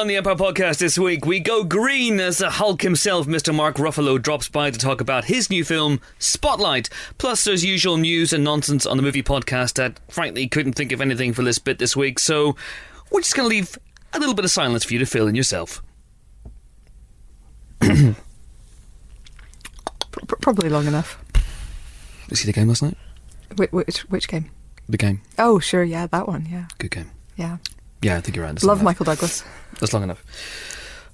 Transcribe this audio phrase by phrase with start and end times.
[0.00, 3.54] On the Empire podcast this week, we go green as the Hulk himself, Mr.
[3.54, 6.88] Mark Ruffalo, drops by to talk about his new film, Spotlight.
[7.18, 11.02] Plus, there's usual news and nonsense on the movie podcast that, frankly, couldn't think of
[11.02, 12.56] anything for this bit this week, so
[13.10, 13.76] we're just going to leave
[14.14, 15.82] a little bit of silence for you to fill in yourself.
[20.40, 21.22] Probably long enough.
[21.34, 21.42] Did
[22.30, 22.96] you see the game last night?
[23.56, 24.50] Which, which which game?
[24.88, 25.20] The game.
[25.38, 26.48] Oh, sure, yeah, that one.
[26.50, 27.10] Yeah, Good game.
[27.36, 27.58] yeah.
[28.02, 28.52] Yeah, I think you're right.
[28.52, 28.84] That's Love enough.
[28.84, 29.44] Michael Douglas.
[29.78, 30.24] That's long enough.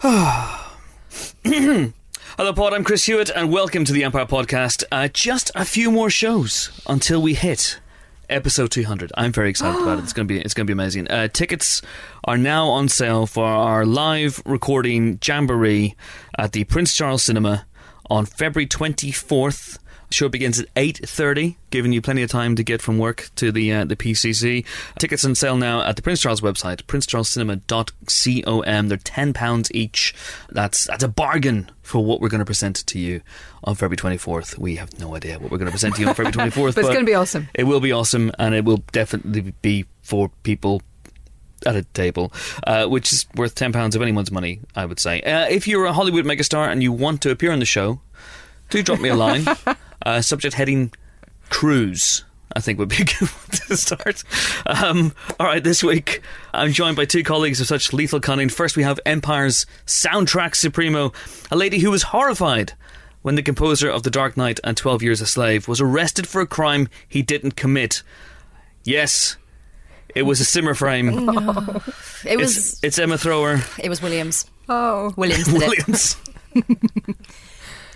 [2.37, 2.75] Hello, Pod.
[2.75, 4.85] I'm Chris Hewitt, and welcome to the Empire Podcast.
[4.93, 7.81] Uh, just a few more shows until we hit
[8.31, 9.11] episode 200.
[9.17, 10.05] I'm very excited about it.
[10.05, 11.09] It's going to be it's going to be amazing.
[11.11, 11.83] Uh, tickets
[12.23, 15.97] are now on sale for our live recording jamboree
[16.39, 17.67] at the Prince Charles Cinema
[18.09, 19.79] on February 24th.
[20.11, 23.51] Show begins at eight thirty, giving you plenty of time to get from work to
[23.51, 24.65] the uh, the PCC.
[24.99, 28.89] Tickets on sale now at the Prince Charles website, princecharlescinema.com.
[28.89, 30.15] They're ten pounds each.
[30.51, 33.21] That's that's a bargain for what we're going to present to you
[33.65, 34.59] on February twenty fourth.
[34.59, 36.77] We have no idea what we're going to present to you on February twenty fourth,
[36.77, 37.49] But it's gonna be awesome.
[37.55, 40.83] It will be awesome, and it will definitely be for people
[41.65, 42.33] at a table,
[42.67, 45.21] uh, which is worth ten pounds of anyone's money, I would say.
[45.23, 48.01] Uh, if you're a Hollywood megastar and you want to appear on the show,
[48.71, 49.45] do drop me a line.
[50.07, 50.93] uh, subject heading
[51.51, 52.25] cruise.
[52.55, 54.23] I think would be a good one to start.
[54.65, 56.23] Um, all right, this week
[56.55, 58.49] I'm joined by two colleagues of such lethal cunning.
[58.49, 61.13] First, we have Empire's soundtrack supremo,
[61.51, 62.73] a lady who was horrified
[63.23, 66.41] when the composer of The Dark Knight and 12 Years a Slave was arrested for
[66.41, 68.03] a crime he didn't commit.
[68.85, 69.37] Yes,
[70.15, 71.29] it was a Zimmer frame.
[72.25, 74.47] It was It's, it's Emma Thrower it was Williams.
[74.69, 75.55] Oh, Williams did.
[75.55, 76.17] Williams.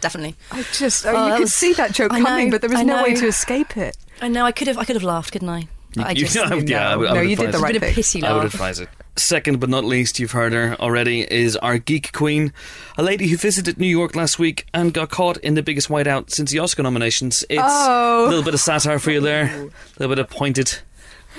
[0.01, 0.35] Definitely.
[0.51, 2.61] I just oh, Oh, you that could was- see that joke I coming, know, but
[2.63, 3.97] there was I no way to escape it.
[4.23, 5.69] I know I could have I could have laughed, couldn't I?
[5.99, 7.63] I just you know, yeah, I would, I no, would you did advise the it.
[7.63, 8.23] right a bit of thing.
[8.23, 8.89] pissy I would advise it.
[9.17, 12.53] Second but not least, you've heard her already, is our geek queen,
[12.97, 16.31] a lady who visited New York last week and got caught in the biggest whiteout
[16.31, 17.45] since the Oscar nominations.
[17.51, 18.27] It's Oh.
[18.27, 19.59] a little bit of satire for you there, a
[19.99, 20.79] little bit of pointed.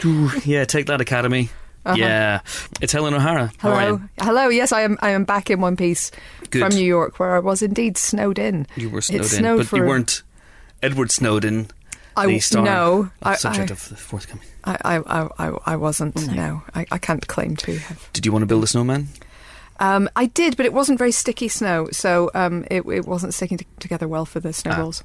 [0.06, 1.50] Ooh, yeah, take that, Academy.
[1.96, 2.42] Yeah,
[2.80, 3.52] it's Helen O'Hara.
[3.60, 4.50] Hello, hello.
[4.50, 4.98] Yes, I am.
[5.02, 6.12] I am back in one piece
[6.50, 6.62] Good.
[6.62, 8.68] from New York, where I was indeed snowed in.
[8.76, 10.24] You were It snowed in, snowed but you weren't
[10.84, 11.70] Edward Snowden,
[12.16, 14.46] I the star no, I, subject I, of the forthcoming.
[14.64, 16.32] I, I, I, I wasn't.
[16.34, 18.10] No, I, I can't claim to have.
[18.14, 19.08] Did you want to build a snowman?
[19.80, 23.58] Um, I did, but it wasn't very sticky snow, so um, it, it wasn't sticking
[23.58, 25.04] t- together well for the snowballs.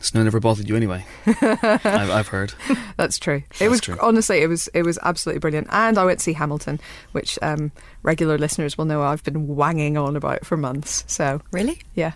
[0.00, 1.04] Snow never bothered you anyway.
[1.26, 2.52] I've, I've heard.
[2.96, 3.36] That's true.
[3.36, 3.96] It That's was true.
[4.00, 5.68] honestly, it was it was absolutely brilliant.
[5.70, 6.80] And I went to see Hamilton,
[7.12, 7.72] which um,
[8.02, 11.04] regular listeners will know I've been wanging on about for months.
[11.06, 11.80] So Really?
[11.94, 12.12] yeah,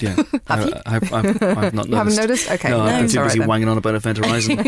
[0.00, 0.16] Yeah,
[0.48, 2.48] I, I've, I've, I've not you haven't noticed.
[2.48, 2.50] noticed?
[2.50, 3.48] Okay, No, I've been too busy then.
[3.48, 4.58] wanging on about Event Horizon.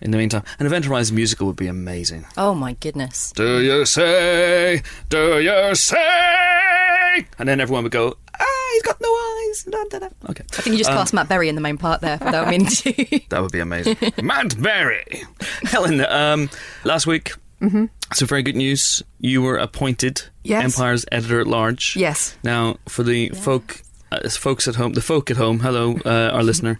[0.00, 2.24] In the meantime, an Event Horizon musical would be amazing.
[2.36, 3.32] Oh my goodness.
[3.32, 4.82] Do you say?
[5.08, 7.26] Do you say?
[7.38, 9.35] And then everyone would go, Ah, he's got no eyes.
[9.70, 10.08] Da, da, da.
[10.30, 12.48] Okay, I think you just Um, cast Matt Berry in the main part there without
[12.48, 12.92] meaning to.
[13.30, 13.96] that would be amazing.
[14.22, 15.24] Matt Berry,
[15.64, 16.00] Helen.
[16.06, 16.50] Um,
[16.84, 17.86] last week, mm-hmm.
[18.12, 19.02] some very good news.
[19.18, 20.64] You were appointed Yes.
[20.64, 21.96] Empire's editor at large.
[21.96, 22.36] Yes.
[22.44, 26.42] Now, for the folk, uh, folks at home, the folk at home, hello, uh, our
[26.44, 26.78] listener.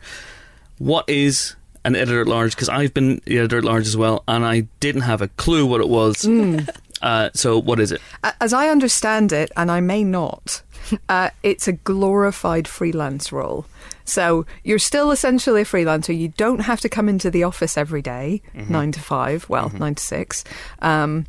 [0.78, 2.54] What is an editor at large?
[2.54, 5.66] Because I've been the editor at large as well, and I didn't have a clue
[5.66, 6.22] what it was.
[6.22, 6.68] Mm.
[7.02, 8.00] Uh, so, what is it?
[8.40, 10.62] As I understand it, and I may not,
[11.08, 13.66] uh, it's a glorified freelance role.
[14.04, 16.16] So you're still essentially a freelancer.
[16.16, 18.72] You don't have to come into the office every day, Mm-hmm.
[18.72, 19.48] nine to five.
[19.48, 20.44] Well, nine to six.
[20.80, 21.26] Um,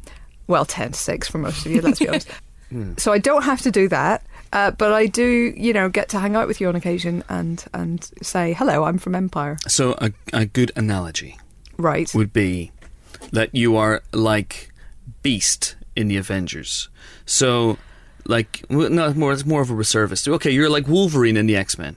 [0.47, 1.81] well, ten to six for most of you.
[1.81, 2.29] Let's be honest.
[2.69, 2.93] Hmm.
[2.97, 4.23] So I don't have to do that.
[4.53, 7.65] Uh, but I do, you know, get to hang out with you on occasion and
[7.73, 8.85] and say hello.
[8.85, 11.37] I'm from Empire, So, a, a good analogy
[11.77, 12.09] right?
[12.15, 12.71] would be
[13.33, 14.71] that you are like
[15.21, 16.87] Beast in the Avengers.
[17.25, 17.77] So,
[18.25, 20.27] like, well, no, more it's more of a reservist.
[20.27, 21.95] Okay, you're like Wolverine in the X Men.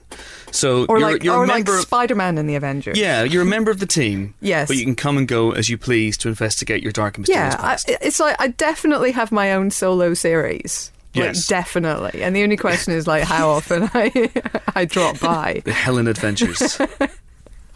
[0.51, 1.75] So, Or you're, like you're or a like member.
[1.77, 2.97] of, Spider-Man in the Avengers.
[2.99, 4.33] yeah, you're a member of the team.
[4.41, 4.67] Yes.
[4.67, 7.53] but you can come and go as you please to investigate your dark and mysterious
[7.53, 7.89] Yeah, I, past.
[7.89, 10.91] it's like I definitely have my own solo series.
[11.15, 11.47] Like, Yes.
[11.47, 12.21] definitely.
[12.23, 14.29] And the only question is like how often I
[14.75, 15.61] I drop by.
[15.65, 16.77] the Helen Adventures.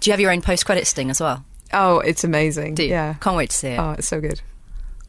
[0.02, 1.44] Do you have your own post credit sting as well?
[1.74, 2.76] Oh, it's amazing.
[2.76, 2.90] Do you?
[2.92, 3.16] Yeah.
[3.22, 3.78] Can't wait to see it.
[3.80, 4.40] Oh, it's so good.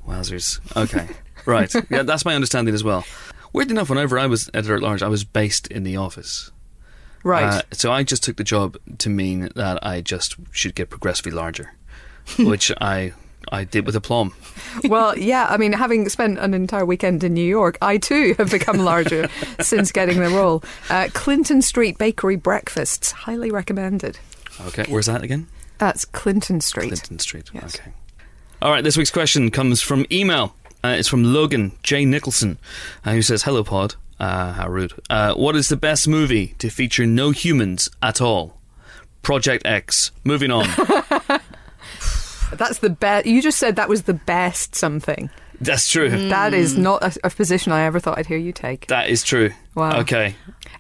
[0.09, 0.61] Wowzers.
[0.77, 1.09] Okay.
[1.47, 1.73] Right.
[1.91, 3.05] Yeah, that's my understanding as well.
[3.53, 6.51] Weird enough, whenever I was editor at large, I was based in the office.
[7.23, 7.45] Right.
[7.45, 11.33] Uh, so I just took the job to mean that I just should get progressively
[11.33, 11.73] larger,
[12.39, 13.13] which I
[13.51, 14.35] I did with aplomb.
[14.85, 18.51] well, yeah, I mean, having spent an entire weekend in New York, I too have
[18.51, 19.29] become larger
[19.61, 20.63] since getting the role.
[20.91, 24.19] Uh, Clinton Street Bakery breakfasts, highly recommended.
[24.67, 24.85] Okay.
[24.89, 25.47] Where's that again?
[25.79, 26.89] That's Clinton Street.
[26.89, 27.51] Clinton Street.
[27.53, 27.77] Yes.
[27.77, 27.93] Okay.
[28.63, 28.83] All right.
[28.83, 30.55] This week's question comes from email.
[30.87, 32.05] Uh, it's from Logan J.
[32.05, 32.59] Nicholson,
[33.05, 33.97] uh, who says, Hello, Pod.
[34.21, 34.93] Uh, how rude.
[35.11, 38.57] Uh, what is the best movie to feature no humans at all?
[39.23, 40.13] Project X.
[40.23, 40.65] Moving on.
[42.53, 43.27] That's the best.
[43.27, 45.29] You just said that was the best something.
[45.61, 46.29] That's true.
[46.29, 48.87] That is not a, a position I ever thought I'd hear you take.
[48.87, 49.51] That is true.
[49.75, 50.01] Wow.
[50.01, 50.37] Okay.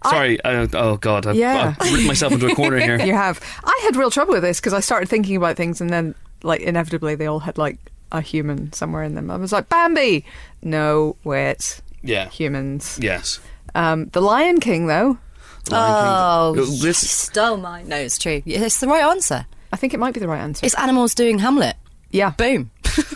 [0.06, 0.40] Sorry.
[0.42, 1.26] uh, oh, God.
[1.26, 1.74] I've, Yeah.
[1.80, 3.00] I've written myself into a corner here.
[3.04, 3.40] You have.
[3.64, 6.14] I had real trouble with this because I started thinking about things and then,
[6.44, 7.78] like, inevitably they all had, like,
[8.16, 9.30] a human somewhere in them.
[9.30, 10.24] I was like, Bambi!
[10.62, 11.80] No, wait.
[12.02, 12.28] Yeah.
[12.28, 12.98] Humans.
[13.00, 13.40] Yes.
[13.74, 15.18] Um, the Lion King, though,
[15.70, 15.74] Oh,
[16.54, 16.74] Lion King.
[16.76, 17.88] you This, stole mine.
[17.88, 18.42] No, it's true.
[18.44, 19.46] Yeah, It's the right answer.
[19.72, 20.64] I think it might be the right answer.
[20.64, 21.76] It's animals doing Hamlet.
[22.10, 22.30] yeah.
[22.30, 22.70] Boom.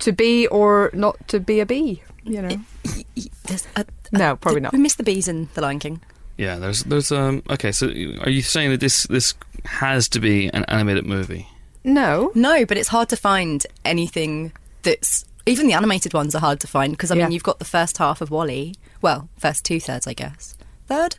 [0.00, 2.60] To be or not to be a bee, you know.
[3.46, 4.74] There's a- No, probably not.
[4.74, 6.02] We missed the bees in The Lion King.
[6.36, 9.32] yeah, there's, there's, um, okay, so are you saying that this, this
[9.64, 11.48] has to be an animated movie?
[11.86, 12.32] No.
[12.34, 14.52] No, but it's hard to find anything
[14.82, 15.24] that's.
[15.48, 17.24] Even the animated ones are hard to find because, I Yeah.
[17.24, 18.74] mean, you've got the first half of WALL-E.
[19.00, 20.56] Well, first two thirds, I guess.
[20.88, 21.16] Third?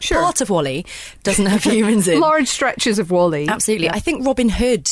[0.00, 0.20] Sure.
[0.20, 0.84] Part of WALL-E
[1.22, 2.18] doesn't have humans in.
[2.18, 3.46] Large stretches of WALL-E.
[3.48, 3.88] Absolutely.
[3.88, 4.90] I think Robin Hood.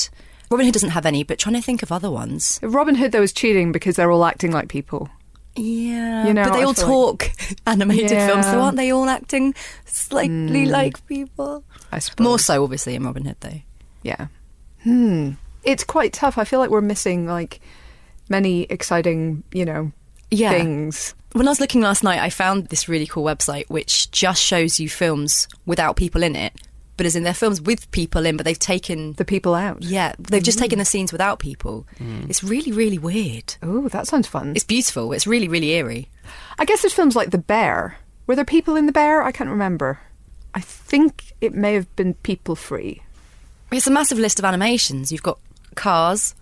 [0.51, 2.61] Robin Hood doesn't have any, but trying to think of other ones.
[2.63, 5.09] Robin Hood, though, is cheating because they're all acting like people.
[5.57, 7.31] Yeah, You know, but they I all talk
[7.67, 9.55] animated films, so aren't they all acting
[9.87, 10.71] slightly hmm.
[10.71, 11.65] like people?
[11.91, 12.25] I suppose.
[12.25, 13.61] More so, obviously, in Robin Hood, though.
[14.03, 14.27] Yeah.
[14.87, 15.31] Hmm.
[15.65, 16.39] It's quite tough.
[16.39, 17.61] I feel like we're missing like
[18.29, 19.91] many exciting, you know,
[20.31, 20.51] Yeah.
[20.51, 21.15] things.
[21.33, 24.79] When I was looking last night, I found this really cool website which just shows
[24.79, 26.53] you films without people in it,
[26.97, 29.83] but as in they're films with people in, but they've taken The people out.
[29.83, 31.85] yeah, they've just taken the scenes without people.
[32.29, 33.57] It's really, really weird.
[33.65, 34.53] Oh, that sounds fun.
[34.55, 35.13] It's beautiful.
[35.13, 36.09] It's really, really eerie.
[36.61, 37.97] I guess there's films like The Bear.
[38.29, 39.23] Were there people in The Bear?
[39.23, 39.99] I can't remember.
[40.55, 43.03] I think it may have been people free.
[43.73, 45.11] It's a massive list of animations.
[45.13, 45.39] You've got
[45.75, 46.35] Cars,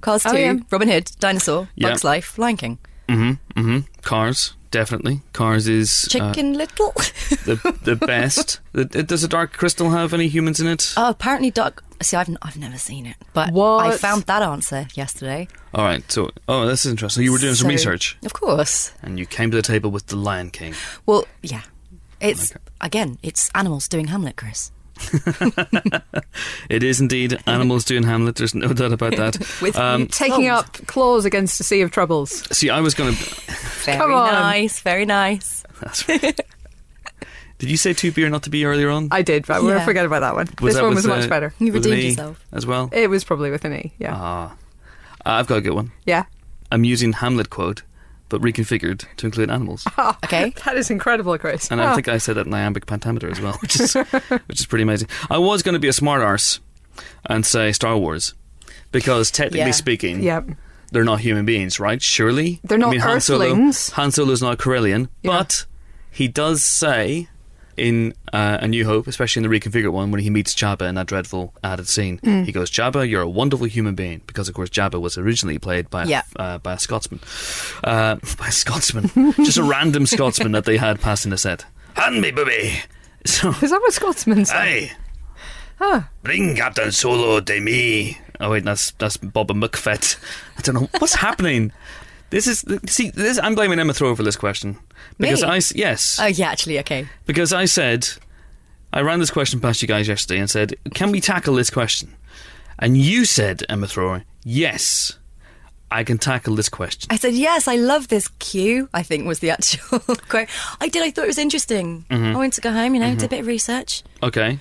[0.00, 0.54] Cars Oh, 2, yeah.
[0.70, 1.90] Robin Hood, Dinosaur, Yeah.
[1.90, 2.78] Bugs Life, Lion King,
[3.08, 3.78] Mm-hmm, mm-hmm.
[4.02, 5.20] Cars, definitely.
[5.34, 6.92] Cars is uh, Chicken Little.
[7.44, 8.60] the, the best.
[8.72, 10.94] Does the Dark Crystal have any humans in it?
[10.96, 11.84] oh, apparently Dark.
[12.02, 15.48] See, I've, I've never seen it, but I found that answer yesterday.
[15.72, 17.22] All right, so, oh, this is interesting.
[17.24, 18.92] You were doing some research Of course.
[19.02, 20.74] and you came to the table with The Lion King.
[21.06, 21.62] Well, yeah.
[22.20, 22.60] It's Okay.
[22.80, 24.70] again, it's animals doing Hamlet, Chris.
[26.70, 28.36] It is indeed animals doing Hamlet.
[28.36, 29.38] There's no doubt about that.
[29.62, 30.56] With Um, Taking Oh.
[30.56, 32.30] up claws against a sea of troubles.
[32.56, 33.24] see, I was going to.
[33.84, 34.32] very Come on.
[34.32, 35.64] nice, very nice.
[35.80, 36.40] That's right.
[37.58, 39.08] Did you say to be or not to be earlier on?
[39.12, 39.84] I did, but we'll Yeah.
[39.84, 40.48] forget about that one.
[40.60, 41.54] Was this that one with, was much uh, better.
[41.60, 42.44] You with redeemed E yourself.
[42.52, 42.90] as well.
[42.92, 44.14] It was probably with an E, yeah.
[44.14, 44.54] Ah, Uh,
[45.24, 45.92] I've got a good one.
[46.04, 46.24] Yeah.
[46.72, 47.82] I'm using Hamlet quote,
[48.28, 49.84] but reconfigured to include animals.
[50.24, 50.52] Okay.
[50.64, 51.70] That is incredible, Chris.
[51.70, 51.94] And I Ah.
[51.94, 55.08] think I said that in iambic pentameter as well, which is which is pretty amazing.
[55.30, 56.60] I was going to be a smart arse
[57.26, 58.34] and say Star Wars
[58.92, 59.70] because technically Yeah.
[59.72, 60.40] speaking, Yeah.
[60.92, 62.00] they're not human beings, right?
[62.00, 63.90] Surely They're not I mean, Han Solo, Earthlings.
[63.90, 65.32] Han Solo's not Corellian, Yeah.
[65.32, 65.66] but
[66.10, 67.28] he does say
[67.76, 70.94] in uh, A New Hope, especially in the reconfigured one, when he meets Jabba in
[70.96, 72.44] that dreadful added scene, Mm.
[72.46, 75.90] he goes, "Jabba, you're a wonderful human being," because of course Jabba was originally played
[75.90, 76.22] by Yeah.
[76.36, 77.20] uh, by a Scotsman,
[77.82, 79.10] uh, by a Scotsman,
[79.44, 81.64] just a random Scotsman that they had passing the set.
[81.94, 82.80] Hand me, baby.
[83.26, 84.62] So, Is that what Scotsman said?
[84.62, 84.92] hey,
[85.78, 86.02] Huh.
[86.22, 88.18] bring Captain Solo to me.
[88.40, 90.16] Oh wait, that's that's Boba McFett.
[90.58, 91.72] I don't know what's happening.
[92.30, 93.10] This is see.
[93.10, 94.78] This I'm blaming Emma Throw for this question
[95.18, 95.48] because Me?
[95.48, 97.06] I s- yes Oh yeah, actually, okay.
[97.26, 98.08] because I said
[98.92, 102.14] I ran this question past you guys yesterday and said, can we tackle this question?
[102.78, 105.18] And you said, Emma Thrower, yes,
[105.90, 107.08] I can tackle this question.
[107.10, 107.66] I said yes.
[107.68, 108.88] I love this cue.
[108.94, 110.48] I think was the actual quote.
[110.80, 111.02] I did.
[111.02, 112.04] I thought it was interesting.
[112.10, 112.36] Mm-hmm.
[112.36, 112.94] I went to go home.
[112.94, 114.02] You know, did a bit of research.
[114.22, 114.58] Okay,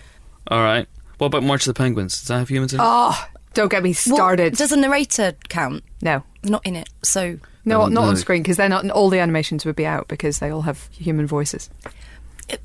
[0.48, 0.88] all right.
[1.18, 2.20] What about March of the Penguins?
[2.20, 2.84] Does that have humans in it?
[2.86, 4.58] Oh, don't get me Well, started.
[4.58, 5.84] does the narrator count?
[6.02, 6.24] no.
[6.42, 6.90] They're not in it.
[7.04, 8.10] So No, Um, not no.
[8.10, 8.90] on screen because they're not.
[8.90, 11.70] All the animations would be out because they all have human voices.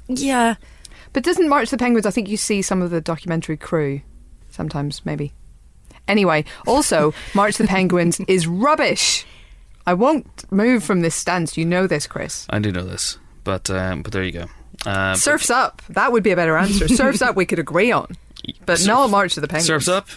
[0.08, 0.56] yeah.
[1.12, 2.06] But doesn't March the Penguins?
[2.06, 4.00] I think you see some of the documentary crew
[4.50, 5.32] sometimes, maybe.
[6.06, 9.24] Anyway, also March the Penguins is rubbish.
[9.86, 11.56] I won't move from this stance.
[11.56, 12.46] You know this, Chris.
[12.50, 14.42] I do know this, but um, but there you go.
[14.84, 15.80] Uh, but- Surfs up.
[15.90, 16.88] That would be a better answer.
[16.94, 17.36] Surfs up.
[17.36, 18.16] We could agree on,
[18.66, 19.66] but Surf- not March of the Penguins.
[19.66, 20.08] Surfs Up,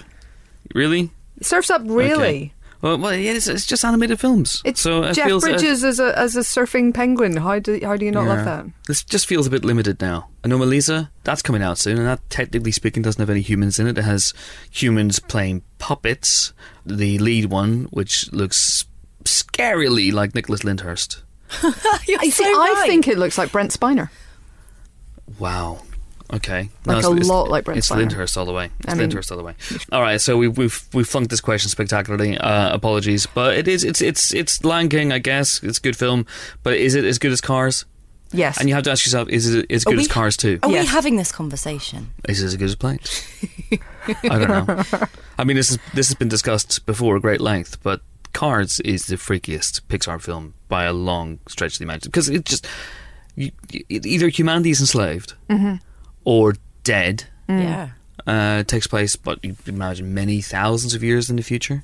[0.76, 1.10] really?
[1.42, 1.82] Surfs up.
[1.86, 2.24] Really.
[2.24, 2.54] Okay.
[2.82, 4.62] Well, well, yeah, it's, it's just animated films.
[4.66, 7.38] It's so it Jeff feels, uh, Bridges as a as a surfing penguin.
[7.38, 8.66] How do how do you not love that?
[8.88, 10.30] This just feels a bit limited now.
[10.44, 13.98] Anomalisa, that's coming out soon, and that technically speaking doesn't have any humans in it.
[13.98, 14.34] It has
[14.72, 16.54] humans playing puppets.
[16.86, 18.86] The lead one, which looks
[19.26, 21.22] scarily like Nicholas Lyndhurst.
[22.08, 22.32] You're I see.
[22.32, 24.10] so I think it looks like Brent Spiner.
[25.38, 25.82] Wow.
[26.34, 27.98] Okay, Like it's- a it's- lot like Brent It's Spiner.
[28.10, 28.70] Lyndhurst all the way.
[28.80, 29.56] It's I mean- Lyndhurst all the way.
[29.92, 32.38] All right, so we've we've we've flunked this question spectacularly.
[32.38, 35.62] Uh, apologies, but it is it's it's it's Lion King, I guess.
[35.64, 36.26] It's a good film,
[36.64, 37.86] but is it as good as Cars?
[38.34, 38.58] Yes.
[38.62, 40.58] And you have to ask yourself, is it as good we- as Cars too?
[40.64, 40.86] Are Yes.
[40.86, 42.12] we having this conversation?
[42.30, 43.28] Is it as good as Planes?
[44.24, 44.84] I don't know.
[45.38, 48.00] I mean, this is this has been discussed before at great length, but
[48.32, 52.46] Cars is the freakiest Pixar film by a long stretch of the imagination because it
[52.46, 52.66] just
[53.36, 55.34] you, you- either humanity is enslaved
[56.24, 57.25] or dead.
[57.50, 57.90] Yeah.
[58.28, 61.84] Uh, takes place, but you imagine many thousands of years in the future.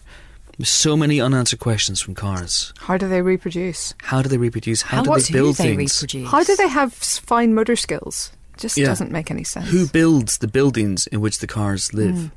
[0.58, 2.74] There's so many unanswered questions from Cars.
[2.80, 3.94] How do they reproduce?
[4.02, 4.82] How do they reproduce?
[4.84, 6.02] How, How do they build do they things?
[6.02, 6.32] reproduce?
[6.32, 8.32] How do they have fine motor skills?
[8.58, 8.88] Just Yeah.
[8.88, 9.68] doesn't make any sense.
[9.70, 12.32] Who builds the buildings in which the cars live?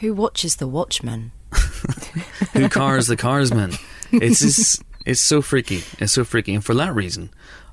[0.00, 1.32] Who watches The Watchmen?
[2.52, 3.72] Who cars the carsmen?
[4.10, 5.82] It's just, it's so freaky.
[5.98, 7.28] It's so freaky, and for that reason,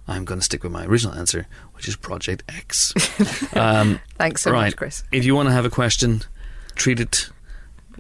[0.08, 2.94] I'm going to stick with my original answer, which is Project X.
[3.56, 4.66] um, Thanks so right.
[4.66, 5.04] much, Chris.
[5.12, 6.22] If you want to have a question,
[6.76, 7.30] treat it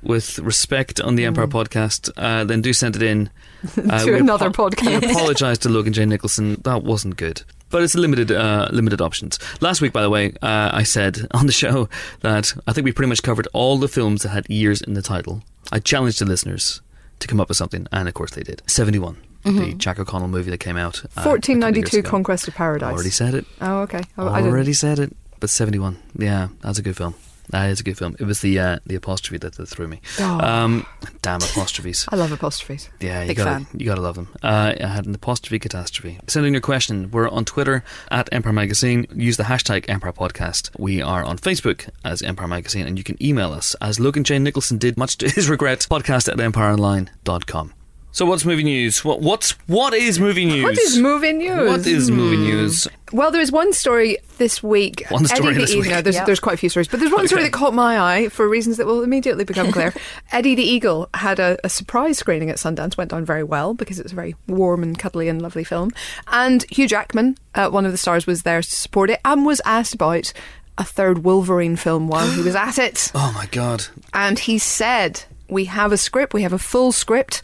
[0.01, 2.11] with respect on the Empire podcast.
[2.15, 3.29] Uh, then do send it in
[3.89, 5.01] uh, To another podcast.
[5.01, 6.61] We apologise to Logan J Nicholson.
[6.63, 7.41] That wasn't good.
[7.71, 9.39] But it's limited, uh, limited options.
[9.59, 11.89] Last week, by the way, uh, I said on the show
[12.21, 15.01] that I think we pretty much covered all the films that had years in the
[15.01, 15.43] title.
[15.71, 16.81] I challenged the listeners
[17.19, 18.61] to come up with something, and of course they did.
[18.67, 21.03] Seventy-one, the Jack O'Connell movie that came out.
[21.05, 22.03] uh, a couple of years 1492.
[22.03, 22.93] Conquest of Paradise.
[22.93, 23.45] Already said it.
[23.61, 24.01] Oh, okay.
[24.17, 25.15] Oh, I Already said it.
[25.39, 27.13] But seventy-one, yeah, that's a good film.
[27.49, 28.15] That is a good film.
[28.19, 30.01] It was the uh, the apostrophe that, that threw me.
[30.19, 30.39] Oh.
[30.39, 30.85] Um,
[31.21, 32.07] damn apostrophes.
[32.11, 32.89] I love apostrophes.
[32.99, 33.67] Yeah, you Big gotta, fan.
[33.79, 34.29] you gotta love them.
[34.41, 36.19] Uh, I had an apostrophe catastrophe.
[36.25, 37.11] Send in your question.
[37.11, 39.05] We're on Twitter at Empire Magazine.
[39.13, 40.71] Use the hashtag Empire Podcast.
[40.79, 44.39] We are on Facebook as Empire Magazine, and you can email us as Logan J
[44.39, 45.85] Nicholson did, much to his regret.
[45.87, 47.73] Podcast at empireonline.com.
[48.15, 49.03] So what's movie news?
[49.03, 50.63] What what's what is movie news?
[50.63, 51.67] What is movie news?
[51.69, 52.87] What is movie news?
[53.11, 55.03] Well, there was one story this week.
[55.09, 55.85] One story Eddie this the week.
[55.87, 55.95] Eagle.
[55.97, 56.25] No, there's, Yep.
[56.25, 58.77] there's quite a few stories, but there's one story that caught my eye for reasons
[58.77, 59.93] that will immediately become clear.
[60.31, 63.99] Eddie the Eagle had a, a surprise screening at Sundance, went down very well because
[63.99, 65.91] it's a very warm and cuddly and lovely film.
[66.27, 69.59] And Hugh Jackman, uh, one of the stars, was there to support it and was
[69.65, 70.31] asked about
[70.77, 73.11] a third Wolverine film while he was at it.
[73.13, 73.87] Oh my god!
[74.13, 76.33] and he said, "We have a script.
[76.33, 77.41] We have a full script."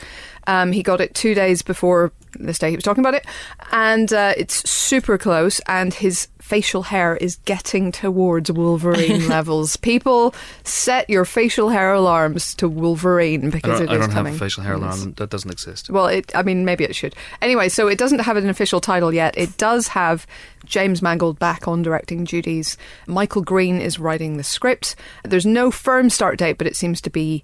[0.47, 3.25] Um, he got it two days before this day he was talking about it,
[3.71, 5.59] and uh, it's super close.
[5.67, 9.77] And his facial hair is getting towards Wolverine levels.
[9.77, 14.13] People, set your facial hair alarms to Wolverine I because don't, it I don't have
[14.13, 14.35] coming.
[14.35, 15.13] a facial hair alarm.
[15.13, 15.89] That doesn't exist.
[15.89, 17.15] Well, it, I mean, maybe it should.
[17.41, 19.37] Anyway, so it doesn't have an official title yet.
[19.37, 20.25] It does have
[20.65, 22.77] James Mangold back on directing duties.
[23.07, 24.95] Michael Green is writing the script.
[25.23, 27.43] There's no firm start date, but it seems to be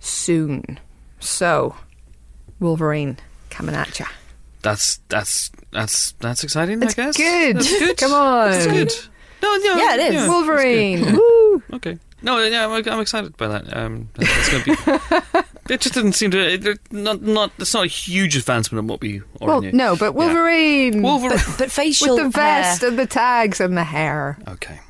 [0.00, 0.78] soon.
[1.20, 1.74] So,
[2.60, 3.18] Wolverine
[3.50, 4.06] coming at you.
[4.62, 6.82] That's that's that's that's exciting.
[6.82, 7.56] It's I guess good.
[7.56, 7.96] That's good.
[7.98, 8.50] Come on.
[8.50, 8.92] That's good.
[9.42, 10.14] No, no, Yeah, it is.
[10.14, 11.12] that's Wolverine.
[11.16, 11.62] Woo.
[11.74, 11.98] Okay.
[12.22, 13.76] No, yeah, I'm, I'm excited by that.
[13.76, 14.70] Um, it's going to
[15.68, 15.74] be.
[15.74, 16.76] it just didn't seem to.
[16.90, 17.52] Not, not.
[17.58, 19.76] It's not a huge advancement on what we Well, already knew.
[19.78, 21.02] no, but Wolverine.
[21.02, 21.38] Wolverine.
[21.58, 22.90] But facial With the vest hair.
[22.90, 24.80] and the tags and the hair Okay.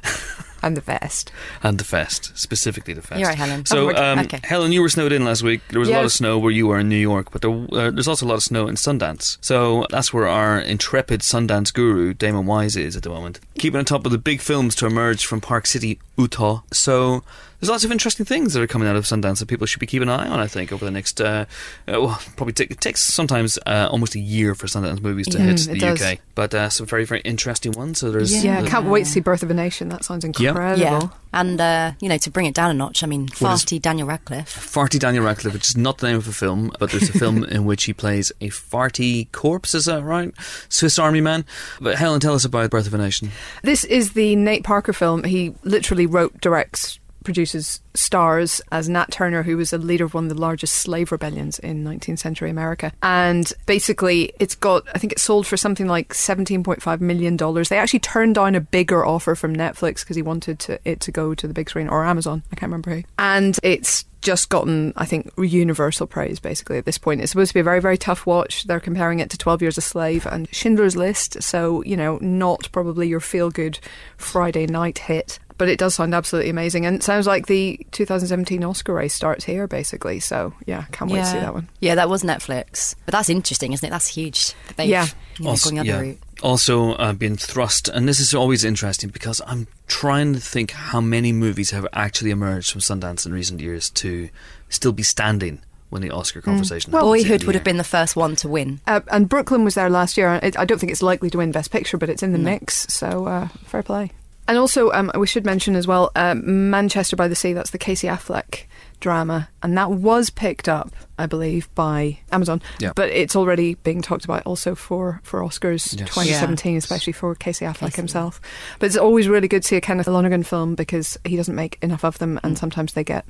[0.62, 1.30] And the vest.
[1.62, 3.18] And the fest, specifically the fest.
[3.20, 3.66] You're right, Helen.
[3.66, 4.40] So, Oh, um, okay.
[4.44, 5.60] Helen, you were snowed in last week.
[5.70, 7.90] There was a lot of snow where you were in New York, but there, uh,
[7.90, 9.38] there's also a lot of snow in Sundance.
[9.40, 13.40] So that's where our intrepid Sundance guru, Damon Wise, is at the moment.
[13.58, 16.62] Keeping on top of the big films to emerge from Park City, Utah.
[16.72, 17.22] So
[17.60, 19.86] there's lots of interesting things that are coming out of Sundance that people should be
[19.86, 21.46] keeping an eye on, I think, over the next, uh,
[21.88, 25.38] uh, well, probably take, it takes sometimes uh, almost a year for Sundance movies to
[25.38, 26.02] Mm, hit the does.
[26.02, 26.18] UK.
[26.34, 27.98] But uh, some very, very interesting ones.
[27.98, 28.44] So there's.
[28.44, 29.88] Yeah, the- can't wait to see Birth of a Nation.
[29.88, 30.80] That sounds incredible.
[30.80, 31.08] Yeah.
[31.32, 34.48] And, uh, you know, to bring it down a notch, I mean, farty Daniel Radcliffe.
[34.72, 37.44] Farty Daniel Radcliffe, which is not the name of a film, but there's a film
[37.50, 40.32] in which he plays a farty corpse, is that right?
[40.70, 41.44] Swiss Army man.
[41.80, 43.30] But Helen, tell us about Birth of a Nation.
[43.62, 45.24] This is the Nate Parker film.
[45.24, 50.24] He literally wrote, directs, produces, stars as Nat Turner, who was a leader of one
[50.24, 52.92] of the largest slave rebellions in 19th century America.
[53.02, 57.36] And basically, it's got, I think it sold for something like $17.5 million.
[57.36, 61.12] They actually turned down a bigger offer from Netflix because he wanted to, it to
[61.12, 62.42] go to the big screen or Amazon.
[62.50, 63.02] I can't remember who.
[63.18, 67.20] And it's just gotten, I think, universal praise basically at this point.
[67.20, 68.64] It's supposed to be a very, very tough watch.
[68.64, 71.42] They're comparing it to 12 Years a Slave and Schindler's List.
[71.42, 73.78] So, you know, not probably your feel good
[74.16, 75.38] Friday night hit.
[75.58, 76.84] But it does sound absolutely amazing.
[76.84, 80.20] And it sounds like the 2017 Oscar race starts here, basically.
[80.20, 81.68] So, yeah, can't wait to see that one.
[81.80, 82.94] Yeah, that was Netflix.
[83.06, 83.90] But that's interesting, isn't it?
[83.90, 84.52] That's huge.
[84.68, 85.06] that they've, Yeah.
[85.38, 85.94] You know, Also, going the yeah.
[85.94, 86.18] other route.
[86.42, 91.00] Also, uh, being thrust, and this is always interesting because I'm trying to think how
[91.00, 94.28] many movies have actually emerged from Sundance in recent years to
[94.68, 96.92] still be standing when the Oscar conversation.
[96.92, 98.80] happens at the end Boyhood would have been the first one to win.
[98.86, 100.40] Uh, and Brooklyn was there last year.
[100.42, 102.86] I don't think it's likely to win Best Picture, but it's in the mix.
[102.92, 104.10] So, uh, fair play.
[104.48, 107.78] And also, um, we should mention as well um, Manchester by the Sea, that's the
[107.78, 108.64] Casey Affleck
[109.00, 109.48] drama.
[109.62, 112.62] And that was picked up, I believe, by Amazon.
[112.78, 112.92] Yeah.
[112.94, 116.08] But it's already being talked about also for, for Oscars Yes.
[116.08, 116.78] 2017, Yeah.
[116.78, 117.96] especially for Casey Affleck Casey.
[117.96, 118.40] himself.
[118.78, 121.78] But it's always really good to see a Kenneth Lonergan film because he doesn't make
[121.82, 122.40] enough of them Mm.
[122.44, 123.26] and sometimes they get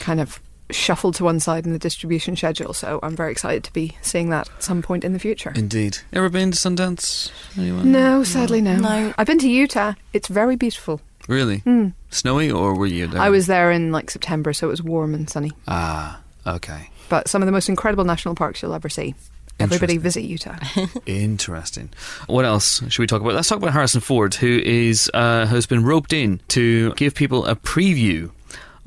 [0.00, 2.72] kind of shuffled to one side in the distribution schedule.
[2.72, 5.52] So I'm very excited to be seeing that at some point in the future.
[5.54, 5.98] Indeed.
[6.12, 7.30] Ever been to Sundance?
[7.56, 7.90] Anyone?
[7.90, 8.76] No, sadly no.
[8.76, 9.14] No.
[9.16, 9.94] I've been to Utah.
[10.12, 11.00] It's very beautiful.
[11.28, 11.58] Really?
[11.58, 11.88] Hmm.
[12.10, 13.20] Snowy or were you there?
[13.20, 15.52] I was there in like September, so it was warm and sunny.
[15.66, 16.90] Ah, okay.
[17.08, 19.14] But some of the most incredible national parks you'll ever see.
[19.60, 20.56] Everybody visit Utah.
[21.06, 21.90] Interesting.
[22.28, 23.34] What else should we talk about?
[23.34, 27.44] Let's talk about Harrison Ford, who is uh, has been roped in to give people
[27.44, 28.30] a preview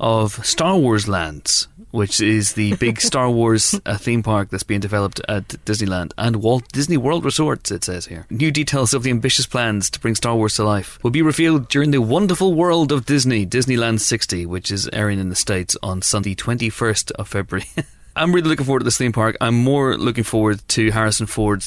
[0.00, 4.80] of Star Wars Lands, which is the big Star Wars uh, theme park that's being
[4.80, 7.70] developed at Disneyland and Walt Disney World Resorts.
[7.70, 8.26] It says here.
[8.30, 11.68] New details of the ambitious plans to bring Star Wars to life will be revealed
[11.68, 16.02] during the Wonderful World of Disney, Disneyland 60, which is airing in the states on
[16.02, 17.68] Sunday, 21st of February.
[18.16, 19.36] I'm really looking forward to this theme park.
[19.40, 21.64] I'm more looking forward to Harrison Ford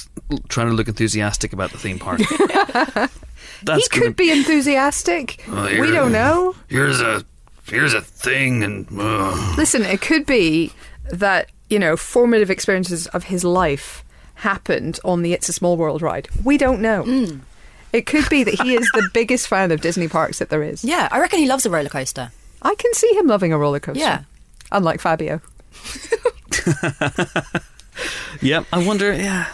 [0.48, 2.20] trying to look enthusiastic about the theme park.
[3.64, 5.44] That's he could be enthusiastic.
[5.48, 6.56] Oh, we don't know.
[6.68, 7.26] Here's a
[7.68, 10.72] here's a thing, and uh, Listen, it could be
[11.12, 14.04] that, you know, formative experiences of his life
[14.36, 16.28] happened on the It's a Small World ride.
[16.44, 17.40] We don't know.
[17.94, 20.84] It could be that he is the biggest fan of Disney parks that there is.
[20.84, 22.32] Yeah, I reckon he loves a roller coaster.
[22.62, 24.02] I can see him loving a roller coaster.
[24.02, 24.24] Yeah.
[24.72, 25.40] Unlike Fabio.
[28.42, 28.64] yeah.
[28.74, 29.14] I wonder.
[29.14, 29.48] Yeah.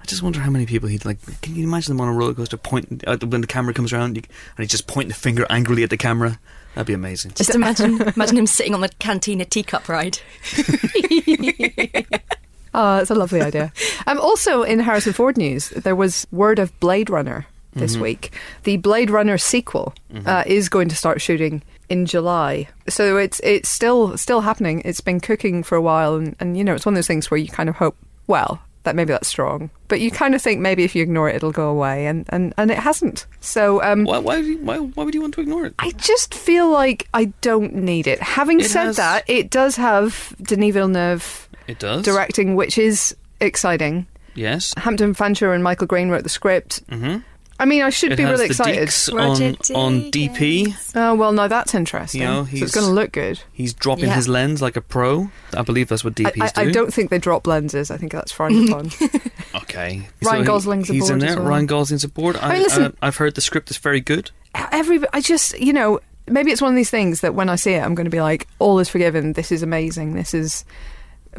[0.00, 1.18] I just wonder how many people he'd like.
[1.42, 4.16] Can you imagine them on a roller coaster pointing uh, when the camera comes around,
[4.16, 4.26] and
[4.58, 6.38] he's just pointing the finger angrily at the camera?
[6.74, 7.32] That'd be amazing.
[7.34, 10.18] Just imagine, imagine him sitting on the cantina teacup ride.
[12.76, 13.72] Oh, it's a lovely idea.
[14.08, 18.32] Um, also, in Harrison Ford news, there was word of Blade Runner this week.
[18.64, 19.94] The Blade Runner sequel
[20.26, 24.82] uh, is going to start shooting in July, so it's it's still still happening.
[24.84, 27.30] It's been cooking for a while, and, and you know, it's one of those things
[27.30, 27.96] where you kind of hope,
[28.26, 31.36] well, that maybe that's strong, but you kind of think maybe if you ignore it,
[31.36, 33.26] it'll go away, and and, and it hasn't.
[33.40, 33.82] So.
[33.82, 35.74] Um, Why, why, would you- why, why would you want to ignore it?
[35.78, 38.20] I just feel like I don't need it.
[38.22, 42.04] Having It said has- that, it does have Denis Villeneuve It does.
[42.04, 44.06] directing, which is exciting.
[44.34, 44.74] Yes.
[44.76, 46.86] Hampton Fancher and Michael Green wrote the script.
[46.88, 47.18] Mm-hmm.
[47.58, 48.88] I mean, I should It be has really the excited.
[48.88, 49.44] Deeks Roger
[49.76, 50.74] on on DP.
[50.96, 52.20] Oh well, no, that's interesting.
[52.22, 53.40] You know, so he's- it's going to look good.
[53.52, 54.14] He's dropping Yeah.
[54.16, 55.30] his lens like a pro.
[55.56, 56.68] I believe that's what I, DPs I, do.
[56.70, 57.90] I don't think they drop lenses.
[57.92, 58.90] I think that's frowned upon.
[59.54, 60.08] Okay.
[60.22, 61.42] Ryan he- Gosling's He's in aboard as there.
[61.42, 61.50] well.
[61.50, 62.36] Ryan Gosling's aboard.
[62.36, 64.30] I, mean, listen- uh, I've heard the script is very good.
[64.72, 67.74] Every, I just, you know, maybe it's one of these things that when I see
[67.74, 69.32] it, I'm going to be like, all is forgiven.
[69.34, 70.14] This is amazing.
[70.14, 70.64] This is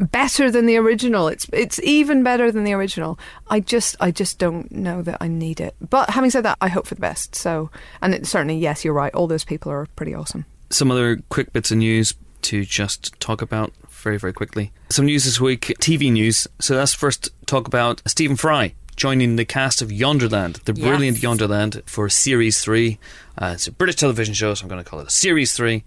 [0.00, 1.28] better than the original.
[1.28, 3.18] It's it's even better than the original.
[3.48, 5.74] I just I just don't know that I need it.
[5.80, 7.34] But having said that, I hope for the best.
[7.34, 7.70] So,
[8.02, 9.14] and it, certainly, yes, you're right.
[9.14, 10.44] All those people are pretty awesome.
[10.70, 14.72] Some other quick bits of news to just talk about very, very quickly.
[14.90, 16.46] Some news this week, TV news.
[16.60, 20.86] So let's first talk about Stephen Fry joining the cast of Yonderland, the Yes.
[20.88, 22.98] brilliant Yonderland, for Series 3.
[23.36, 25.84] Uh, it's a British television show, so I'm going to call it a Series 3.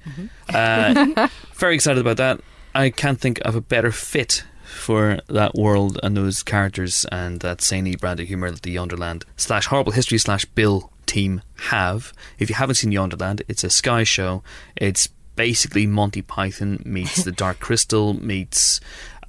[0.54, 2.40] Uh, very excited about that.
[2.80, 7.62] I can't think of a better fit for that world and those characters and that
[7.62, 12.14] zany brand of humour that the Yonderland slash Horrible History slash Bill team have.
[12.38, 14.44] If you haven't seen Yonderland, it's a Sky show.
[14.78, 18.80] It's basically Monty Python meets The Dark Crystal meets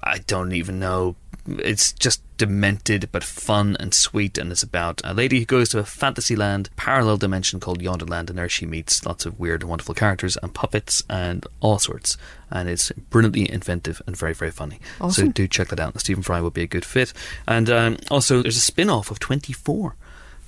[0.00, 1.16] I don't even know.
[1.46, 5.78] It's just demented but fun and sweet, and it's about a lady who goes to
[5.78, 9.70] a fantasy land, parallel dimension called Yonderland, and there she meets lots of weird and
[9.70, 12.16] wonderful characters and puppets and all sorts.
[12.50, 14.80] And it's brilliantly inventive and very, very funny.
[15.10, 15.98] So do check that out.
[16.00, 17.12] Stephen Fry would be a good fit.
[17.46, 19.96] And um, also, there's a spin off of 24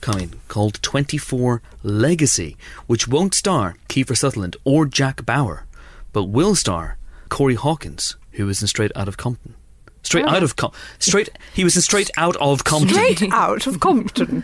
[0.00, 5.66] coming called 24 Legacy, which won't star Kiefer Sutherland or Jack Bauer,
[6.12, 9.54] but will star Corey Hawkins, who was in Straight Out of Compton.
[10.02, 11.28] Straight out of Com- straight.
[11.54, 12.94] He was in Straight Out of Compton.
[12.94, 14.42] Straight out of Compton.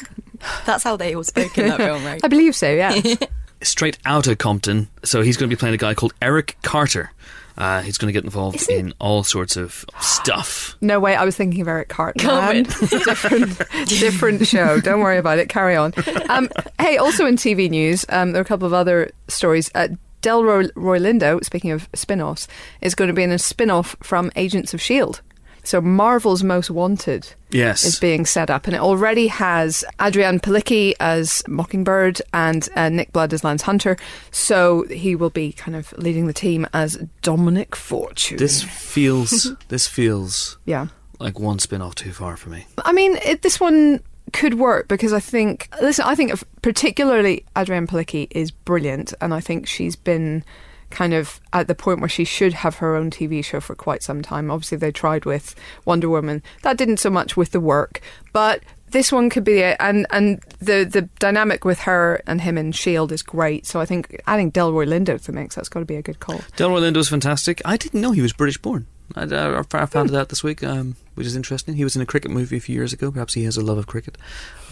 [0.67, 2.21] That's how they all spoke in that film, right?
[2.23, 2.71] I believe so.
[2.73, 3.01] Yeah.
[3.63, 4.89] Straight out of Compton.
[5.03, 7.11] So he's going to be playing a guy called Eric Carter.
[7.57, 10.77] Uh, he's going to get involved Isn't- in all sorts of stuff.
[10.81, 11.17] No way.
[11.17, 12.25] I was thinking of Eric Cartman.
[12.25, 12.63] Cartman.
[12.89, 14.79] different, different show.
[14.79, 15.49] Don't worry about it.
[15.49, 15.93] Carry on.
[16.29, 19.73] Um, hey, also in TV news, um, there are a couple of other stories.
[19.75, 19.89] Uh,
[20.23, 22.47] Delroy Roy Lindo, speaking of spin-offs,
[22.81, 25.21] is going to be in a spin-off from Agents of Shield.
[25.69, 27.85] So Marvel's Most Wanted Yes.
[27.85, 33.13] is being set up, and it already has Adrianne Palicki as Mockingbird and uh, Nick
[33.13, 33.99] Blood as Lance Hunter.
[34.31, 38.39] So he will be kind of leading the team as Dominic Fortune.
[38.39, 39.55] this feels.
[39.69, 40.87] this feels yeah.
[41.19, 42.67] like one spin off too far for me.
[42.87, 44.01] I mean, it, this one
[44.33, 49.41] could work because I think listen, I think particularly Adrianne Palicki is brilliant, and I
[49.41, 50.45] think she's been
[50.91, 54.03] kind of at the point where she should have her own TV show for quite
[54.03, 54.51] some time.
[54.51, 56.43] Obviously, they tried with Wonder Woman.
[56.63, 58.01] That didn't so much with the work,
[58.33, 59.77] but this one could be it.
[59.81, 63.67] And and the the dynamic with her and him in Shield is great.
[63.67, 66.21] So I think adding Delroy Lindo to the mix that's got to be a good
[66.21, 66.39] call.
[66.57, 67.61] Delroy Lindo's fantastic.
[67.65, 68.87] I didn't know he was British born.
[69.17, 71.75] I, I, I found it out this week, um, which is interesting.
[71.75, 73.11] He was in a cricket movie a few years ago.
[73.11, 74.19] Perhaps he has a love of cricket.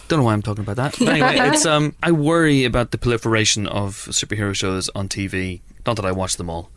[0.09, 0.97] Don't know why I'm talking about that.
[0.99, 5.61] But anyway, it's um, I worry about the proliferation of superhero shows on TV.
[5.87, 6.71] Not that I watch them all,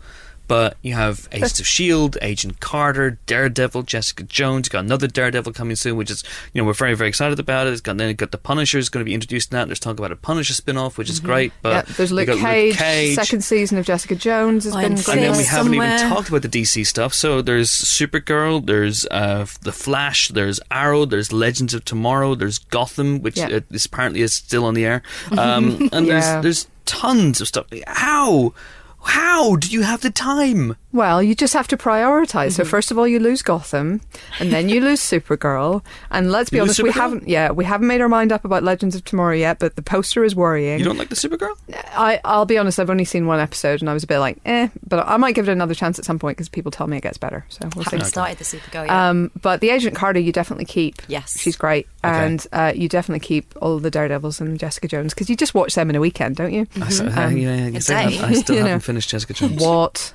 [0.48, 4.68] but you have Agents of Shield, Agent Carter, Daredevil, Jessica Jones.
[4.68, 7.68] You got another Daredevil coming soon, which is you know we're very very excited about
[7.68, 7.72] it.
[7.74, 9.68] It's got then you got the Punisher is going to be introduced in that.
[9.68, 11.54] There's talk about a Punisher spin-off, which is great.
[11.62, 13.16] But yeah, there's Luke you got Cage, Luke Cage.
[13.16, 15.06] Second season of Jessica Jones has Iron been Fist.
[15.06, 15.18] great.
[15.20, 17.14] And then we haven't even talked about the DC stuff.
[17.14, 23.22] So there's Supergirl, there's uh, the Flash, there's Arrow, there's Legends of Tomorrow, there's Gotham,
[23.22, 23.48] which Yeah.
[23.58, 25.04] uh, is apparently is still on the air,
[25.38, 26.42] um, and Yeah.
[26.42, 27.68] there's there's tons of stuff.
[27.86, 28.54] How
[29.04, 30.76] how do you have the time?
[30.92, 32.54] Well, you just have to prioritize.
[32.54, 32.70] So Mm-hmm.
[32.70, 34.02] first of all, you lose Gotham,
[34.40, 35.84] and then you lose Supergirl.
[36.10, 37.28] And let's be You honest, we haven't.
[37.28, 40.24] Yeah, we haven't made our mind up about Legends of Tomorrow yet, but the poster
[40.24, 40.80] is worrying.
[40.80, 41.56] You don't like the Supergirl?
[41.96, 44.40] I, I'll be honest, I've only seen one episode, and I was a bit like,
[44.46, 44.70] eh.
[44.88, 47.04] But I might give it another chance at some point because people tell me it
[47.04, 47.46] gets better.
[47.50, 47.84] So we'll.
[47.86, 48.90] Haven't started the Supergirl yet.
[48.90, 51.02] Um, but the Agent Carter, you definitely keep.
[51.08, 51.40] Yes.
[51.40, 52.26] she's great, Okay.
[52.26, 55.76] and uh, you definitely keep all the Daredevils and Jessica Jones because you just watch
[55.76, 56.66] them in a weekend, don't you?
[56.82, 58.04] I, s- uh, Um, yeah, I, guess I.
[58.06, 58.80] I still You know.
[58.90, 59.62] Finished Jessica Jones.
[59.62, 60.14] What?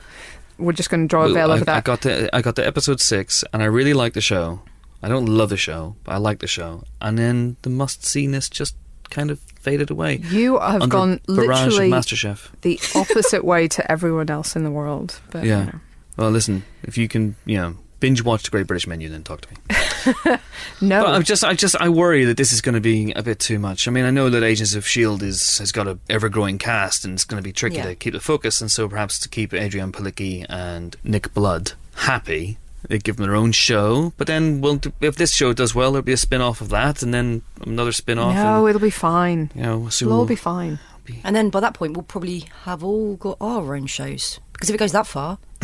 [0.59, 1.85] We're just going to draw a veil I, over I that.
[1.85, 4.63] got to I got to episode six, and I really like the show.
[5.03, 6.83] I don't love the show, but I like the show.
[7.01, 8.75] And then the must seeness just
[9.11, 10.17] kind of faded away.
[10.41, 12.49] you have gone literally MasterChef.
[12.63, 15.21] the opposite way to everyone else in the world.
[15.31, 15.61] But, Yeah.
[15.61, 15.81] you know.
[16.17, 19.41] Well, listen, if you can, you know, binge watch the Great British Menu, then talk
[19.41, 20.37] to me.
[20.81, 21.03] No.
[21.05, 23.39] But I just, I just, I worry that this is going to be a bit
[23.39, 23.89] too much.
[23.89, 27.05] I mean, I know that Agents of Shield is has got a ever growing cast,
[27.05, 27.87] and it's going to be tricky Yeah.
[27.87, 28.61] to keep the focus.
[28.61, 33.37] And so, perhaps to keep Adrianne Palicki and Nick Blood happy, they give them their
[33.37, 34.13] own show.
[34.19, 37.03] But then, well, if this show does well, there'll be a spin off of that,
[37.03, 38.35] and then another spin off.
[38.35, 39.51] no, and, it'll be fine.
[39.55, 40.79] you know, so It'll all we'll- be fine.
[41.23, 44.41] and then by that point, we'll probably have all got our own shows.
[44.55, 45.39] Because if it goes that far,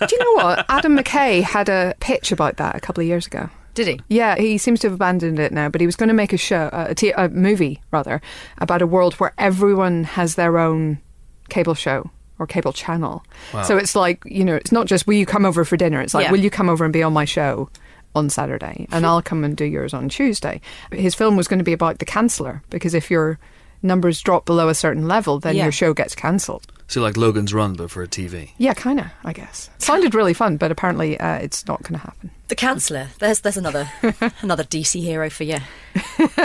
[0.00, 0.66] Do you know what?
[0.68, 3.48] Adam McKay had a pitch about that a couple of years ago.
[3.74, 4.00] did he?
[4.08, 6.36] Yeah, he seems to have abandoned it now, but he was going to make a
[6.36, 8.20] show, uh, a, t- a movie rather,
[8.58, 10.98] about a world where everyone has their own
[11.48, 13.24] cable show or cable channel.
[13.52, 13.62] Wow.
[13.62, 16.14] So it's like, you know, it's not just will you come over for dinner, it's
[16.14, 16.32] like Yeah.
[16.32, 17.70] will you come over and be on my show
[18.16, 20.60] on Saturday and I'll come and do yours on Tuesday.
[20.92, 23.38] His film was going to be about the canceller because if your
[23.82, 25.64] numbers drop below a certain level, then Yeah.
[25.64, 26.66] your show gets cancelled.
[26.86, 28.50] So like Logan's Run, but for a TV.
[28.58, 29.70] Yeah, kind of, I guess.
[29.78, 32.30] Sounded really fun, but apparently uh, it's not going to happen.
[32.48, 33.08] The Chancellor.
[33.18, 33.90] There's there's another
[34.42, 35.58] another DC hero for you.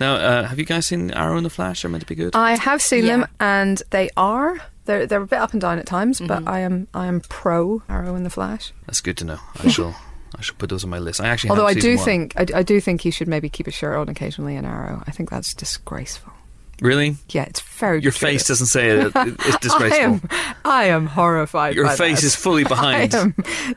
[0.00, 1.82] Now, uh, have you guys seen Arrow and the Flash?
[1.82, 2.34] They're meant to be good.
[2.34, 3.18] I have seen Yeah.
[3.18, 6.26] them, and they are they're they're a bit up and down at times, Mm-hmm.
[6.44, 8.72] but I am I am pro Arrow and the Flash.
[8.86, 9.38] That's good to know.
[9.62, 9.94] I shall,
[10.36, 11.20] I shall put those on my list.
[11.20, 12.04] I actually, Although I do one.
[12.04, 15.04] think I, I do think you should maybe keep a shirt on occasionally in Arrow.
[15.06, 16.32] I think that's disgraceful.
[16.80, 18.42] Really, Yeah, it's very your gratuitous.
[18.42, 19.12] face doesn't say it.
[19.14, 20.20] It's disgraceful.
[20.30, 21.74] I am I am horrified.
[21.74, 22.26] Your by face that.
[22.26, 23.34] is fully behind I am,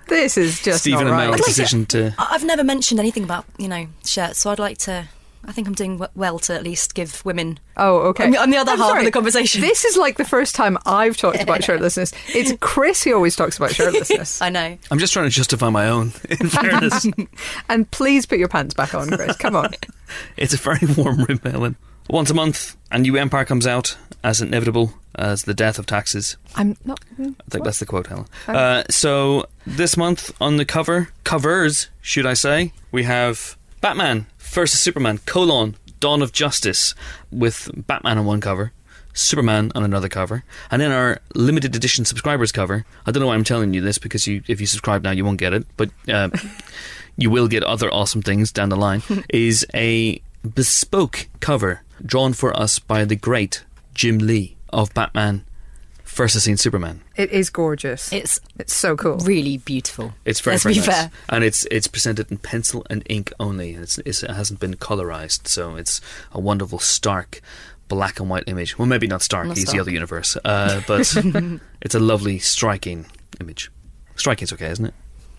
[0.08, 1.46] this is just Stephen not Amell's right.
[1.46, 2.14] decision to.
[2.18, 5.08] I- uh, I've never mentioned anything about you know shirts, so I'd like to.
[5.46, 7.60] I think I'm doing well to at least give women.
[7.78, 8.26] Oh, okay.
[8.26, 9.62] On the- on the other I'm half of the conversation.
[9.62, 12.14] This is like the first time I've talked about shirtlessness.
[12.36, 14.42] It's Chris who always talks about shirtlessness.
[14.42, 14.78] I know.
[14.92, 16.12] I'm just trying to justify my own.
[16.30, 17.08] In fairness,
[17.70, 19.38] and please put your pants back on, Chris.
[19.38, 19.74] Come on.
[20.36, 21.78] it's a very warm room, Ellen.
[22.10, 26.38] Once a month, a new Empire comes out as inevitable as the death of taxes.
[26.56, 27.00] I'm not.
[27.20, 28.28] I think that's the quote, Helen.
[28.48, 34.80] Uh, so this month on the cover, covers, should I say, we have Batman versus
[34.80, 36.96] Superman: colon Dawn of Justice,
[37.30, 38.72] with Batman on one cover,
[39.14, 42.86] Superman on another cover, and then our limited edition subscribers cover.
[43.06, 45.26] I don't know why I'm telling you this because you, if you subscribe now, you
[45.26, 46.30] won't get it, but uh,
[47.18, 49.04] you will get other awesome things down the line.
[49.30, 50.22] is a
[50.54, 55.44] bespoke cover drawn for us by the great Jim Lee of Batman
[56.06, 57.02] versus Scene Superman.
[57.16, 58.12] It is gorgeous.
[58.12, 59.18] It's It's so cool.
[59.18, 60.14] really beautiful.
[60.26, 60.88] It's very, Let's very be nice.
[60.88, 61.12] fair.
[61.30, 63.74] and it's it's presented in pencil and ink only.
[63.74, 67.42] It's, it's it hasn't been colorized, so it's a wonderful stark
[67.88, 68.78] black and white image.
[68.78, 69.48] Well, maybe not stark.
[69.48, 71.00] Not he's the other universe, uh, but
[71.82, 73.06] it's a lovely, striking
[73.40, 73.72] image.
[74.16, 74.94] Striking's okay, isn't it?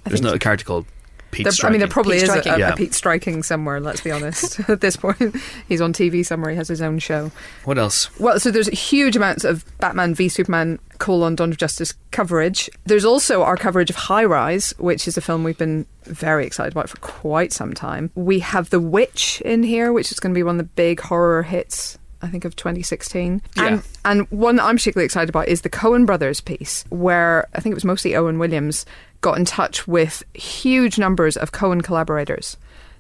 [0.05, 0.87] There's think no a character called
[1.31, 1.73] Pete There- I striking.
[1.75, 2.53] mean, there probably Pete is a, striking.
[2.55, 2.73] a, Yeah.
[2.73, 3.81] a Pete striking somewhere.
[3.81, 4.61] Let's be honest.
[4.69, 5.37] At this point,
[5.69, 6.51] he's on TV somewhere.
[6.51, 7.31] He has his own show.
[7.65, 8.09] What else?
[8.19, 12.71] Well, so there's huge amounts of Batman v Superman: colon Dawn of Justice coverage.
[12.85, 16.73] There's also our coverage of High Rise, which is a film we've been very excited
[16.73, 18.11] about for quite some time.
[18.15, 21.01] We have The Witch in here, which is going to be one of the big
[21.01, 21.99] horror hits.
[22.21, 23.41] I think of 2016.
[23.57, 23.65] Yeah.
[23.65, 27.61] And, and one that I'm particularly excited about is the Coen brothers piece, where I
[27.61, 28.85] think it was mostly Owen Williams
[29.21, 32.57] got in touch with huge numbers of Coen collaborators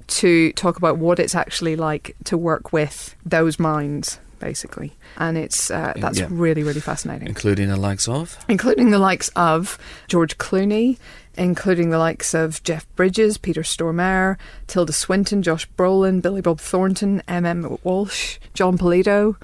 [0.08, 4.94] to talk about what it's actually like to work with those minds, basically.
[5.18, 6.28] And it's uh, that's Yeah.
[6.30, 8.38] really really fascinating, Including the likes of.
[8.48, 9.78] including the likes of
[10.08, 10.96] George Clooney,
[11.36, 17.22] including the likes of Jeff Bridges, Peter Stormare, Tilda Swinton, Josh Brolin, Billy Bob Thornton,
[17.28, 17.44] M.
[17.46, 17.78] M.
[17.84, 19.36] Walsh, Jon Polito,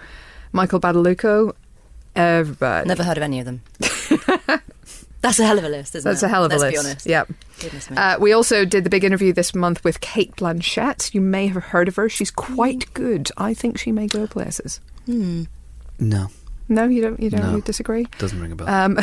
[0.53, 1.55] Michael Badalucco.
[2.17, 2.89] Everybody.
[2.89, 3.63] Never heard of any of them.
[5.25, 6.23] That's a hell of a list, isn't That's it?
[6.23, 6.85] That's a hell of a Let's list.
[6.85, 7.07] be honest.
[7.07, 7.29] Yep.
[7.61, 7.97] Goodness me.
[7.97, 11.15] Uh, we also did the big interview this month with Cate Blanchett.
[11.15, 12.09] You may have heard of her.
[12.11, 13.31] She's quite good.
[13.39, 14.81] I think she may go places.
[15.07, 16.29] No,
[16.69, 17.21] No, you don't.
[17.21, 17.41] You don't.
[17.43, 17.57] No.
[17.57, 18.07] You disagree.
[18.19, 18.69] doesn't ring a bell.
[18.69, 18.99] Um,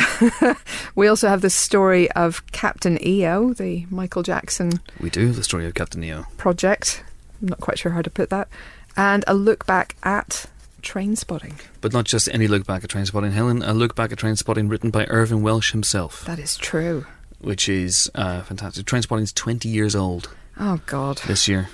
[0.94, 5.66] we also have the story of Captain EO, the Michael Jackson we do the story
[5.66, 7.02] of Captain EO project.
[7.40, 8.48] I'm not quite sure how to put that.
[8.96, 10.46] And a look back at
[10.82, 11.54] trainspotting.
[11.80, 13.62] But not just any look back at Trainspotting, Helen.
[13.62, 17.06] A look back at Trainspotting written by Irvine Welsh himself, That is true.
[17.40, 18.86] which is uh, fantastic.
[18.86, 21.18] Trainspotting's 20 years old Oh, God.
[21.26, 21.68] this year.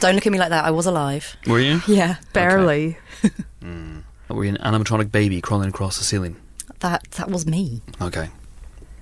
[0.00, 0.64] Don't look at me like that.
[0.64, 1.36] I was alive.
[1.46, 1.80] Were you?
[1.88, 2.16] Yeah.
[2.32, 2.98] Barely.
[4.28, 6.36] Were you an animatronic baby crawling across the ceiling?
[6.80, 7.80] That that was me.
[8.00, 8.28] Okay.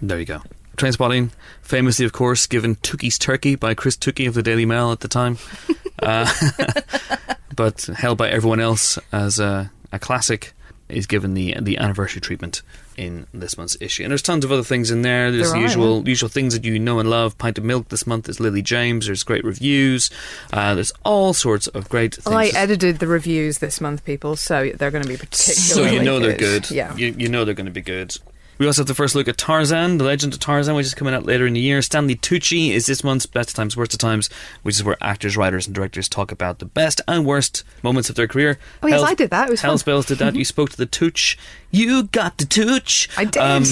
[0.01, 0.41] There you go.
[0.79, 5.01] Trainspotting, famously, of course, given Tookey's Turkey by Chris Tookey of the Daily Mail at
[5.01, 5.37] the time.
[6.03, 6.31] uh,
[7.57, 10.53] but held by everyone else as a, a classic,
[10.89, 12.63] is given the the anniversary treatment
[12.97, 14.03] in this month's issue.
[14.05, 15.31] And there's tons of other things in there.
[15.31, 17.37] There's There the are, usual usual things that you know and love.
[17.39, 19.07] Pint of Milk this month is Lily James.
[19.07, 20.11] There's great reviews.
[20.53, 22.27] Uh, there's all sorts of great things.
[22.27, 25.93] Well, I edited the reviews this month, people, so they're going to be particularly So
[25.93, 26.71] you know they're good.
[26.71, 26.95] Yeah.
[26.97, 28.17] You, you know they're going to be good.
[28.59, 31.13] We also have the first look at Tarzan, The Legend of Tarzan, which is coming
[31.13, 31.83] out later in the year.
[31.83, 34.31] Stanley Tucci is this month's Best of Times, Worst of Times,
[34.63, 38.17] which is where actors, writers, and directors talk about the best and worst moments of
[38.17, 38.59] their career.
[38.83, 39.49] Oh, yes, Hells- I did that.
[39.49, 39.69] It was fun.
[39.69, 40.35] Hell's Bells did that.
[40.35, 41.37] You spoke to the Tooch.
[41.71, 43.09] You got the Tooch.
[43.19, 43.43] I did.
[43.43, 43.65] Um,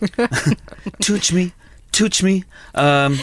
[1.00, 1.52] Tooch me.
[1.92, 2.44] Tooch me.
[2.74, 3.18] Um,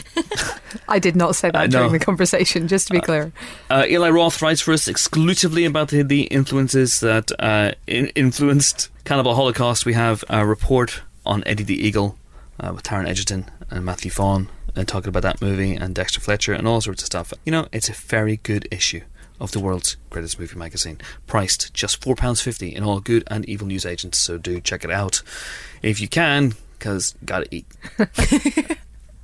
[0.88, 1.80] I did not say that know.
[1.80, 3.32] during the conversation, just to be clear.
[3.70, 8.90] Uh, Eli Roth writes for us exclusively about the, the influences that uh, in- influenced
[9.04, 9.86] Cannibal Holocaust.
[9.86, 12.18] We have a report on Eddie the Eagle
[12.60, 16.54] uh, with Taron Egerton and Matthew Vaughn and talking about that movie and Dexter Fletcher
[16.54, 17.34] and all sorts of stuff.
[17.46, 19.02] You know, it's a very good issue
[19.40, 23.86] of the world's greatest movie magazine, priced just £4.50 in all good and evil news
[23.86, 25.22] agents, so do check it out
[25.82, 27.66] if you can, because gotta eat.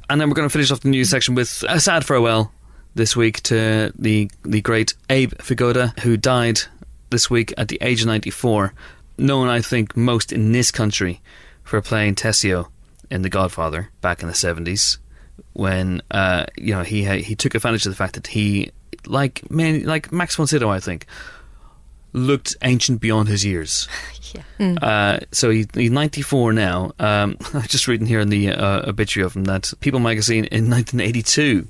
[0.10, 2.52] And then we're going to finish off the news section with a sad farewell
[2.96, 6.62] this week to the the great Abe Vigoda, who died
[7.12, 8.74] this week at the age of 94.
[9.20, 11.22] Known, I think, most in this country
[11.64, 12.70] for playing Tessio
[13.12, 14.98] in The Godfather back in the 70s,
[15.54, 18.72] when uh, you know he he took advantage of the fact that he,
[19.06, 21.06] like many, like Max von Sydow, I think,
[22.14, 23.88] looked ancient beyond his years.
[24.60, 24.76] Yeah.
[24.80, 26.92] Uh, so he, he's 94 now.
[27.00, 30.70] Um, I'm just reading here in the uh, obituary of him that People magazine in
[30.70, 31.68] 1982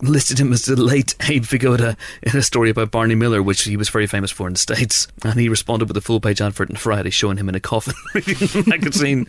[0.00, 3.76] listed him as the late Abe Vigoda in a story about Barney Miller, which he
[3.76, 5.08] was very famous for in the States.
[5.24, 7.94] And he responded with a full page advert on Friday showing him in a coffin
[8.14, 9.26] reading the magazine,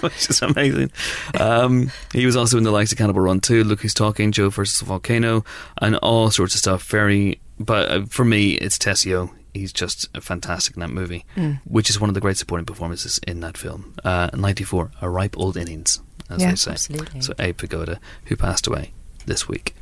[0.00, 0.90] which is amazing.
[1.38, 4.50] Um, he was also in the likes of Cannonball Run 2, Look Who's Talking, Joe
[4.50, 5.44] versus the Volcano,
[5.80, 6.84] and all sorts of stuff.
[6.88, 9.30] Very, but uh, for me, it's Tessio.
[9.54, 11.24] He's just fantastic in that movie,
[11.64, 13.94] which is one of the great supporting performances in that film.
[14.04, 16.70] Uh, 94, a ripe old innings, as Yeah, they say.
[16.72, 17.20] absolutely.
[17.20, 18.92] So Abe Vigoda, who passed away
[19.26, 19.74] this week.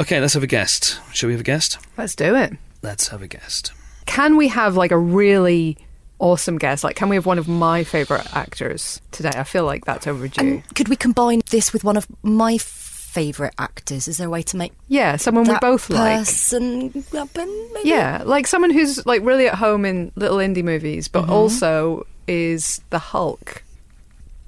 [0.00, 0.98] Okay, let's have a guest.
[1.12, 1.78] Shall we have a guest?
[1.98, 2.54] Let's do it.
[2.82, 3.72] Let's have a guest.
[4.06, 5.76] Can we have like a really
[6.18, 6.82] awesome guest?
[6.84, 9.30] Like, can we have one of my favourite actors today?
[9.34, 10.40] I feel like that's overdue.
[10.40, 14.08] And could we combine this with one of my favourite actors?
[14.08, 16.18] Is there a way to make yeah, someone we that both like.
[16.20, 17.68] person happen?
[17.74, 17.90] Maybe?
[17.90, 21.32] Yeah, like someone who's like really at home in little indie movies, but Mm-hmm.
[21.32, 23.62] also is the Hulk.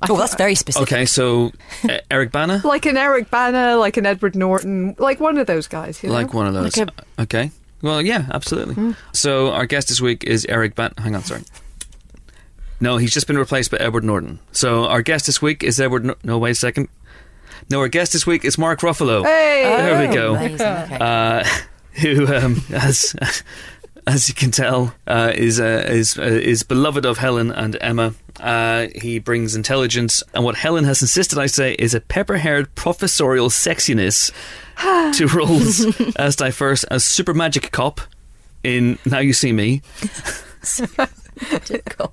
[0.03, 0.93] I Oh, that's very specific.
[0.93, 1.53] Okay, so
[1.88, 5.69] uh, Eric Banner, like an Eric Banner, like an Edward Norton, like one of those
[5.69, 6.03] guys.
[6.03, 6.15] You know?
[6.17, 6.77] like one of those.
[6.77, 7.51] Like okay.
[7.83, 8.75] Well, yeah, absolutely.
[8.75, 8.93] Hmm.
[9.12, 10.95] So our guest this week is Eric Bana.
[10.99, 11.43] Hang on, sorry.
[12.81, 14.38] No, he's just been replaced by Edward Norton.
[14.53, 16.05] So our guest this week is Edward.
[16.05, 16.88] Nor- no, wait a second.
[17.71, 19.25] No, our guest this week is Mark Ruffalo.
[19.25, 20.37] Hey, There we Oh, go.
[20.55, 20.99] okay.
[21.01, 21.45] uh,
[22.01, 23.15] who um, has
[24.07, 28.15] as you can tell, uh, is uh, is uh, is beloved of Helen and Emma.
[28.41, 33.49] Uh, he brings intelligence, and what Helen has insisted I say is a pepper-haired professorial
[33.51, 34.33] sexiness
[35.17, 35.85] to roles
[36.17, 38.01] as diverse as super magic cop
[38.65, 39.83] in Now You See Me.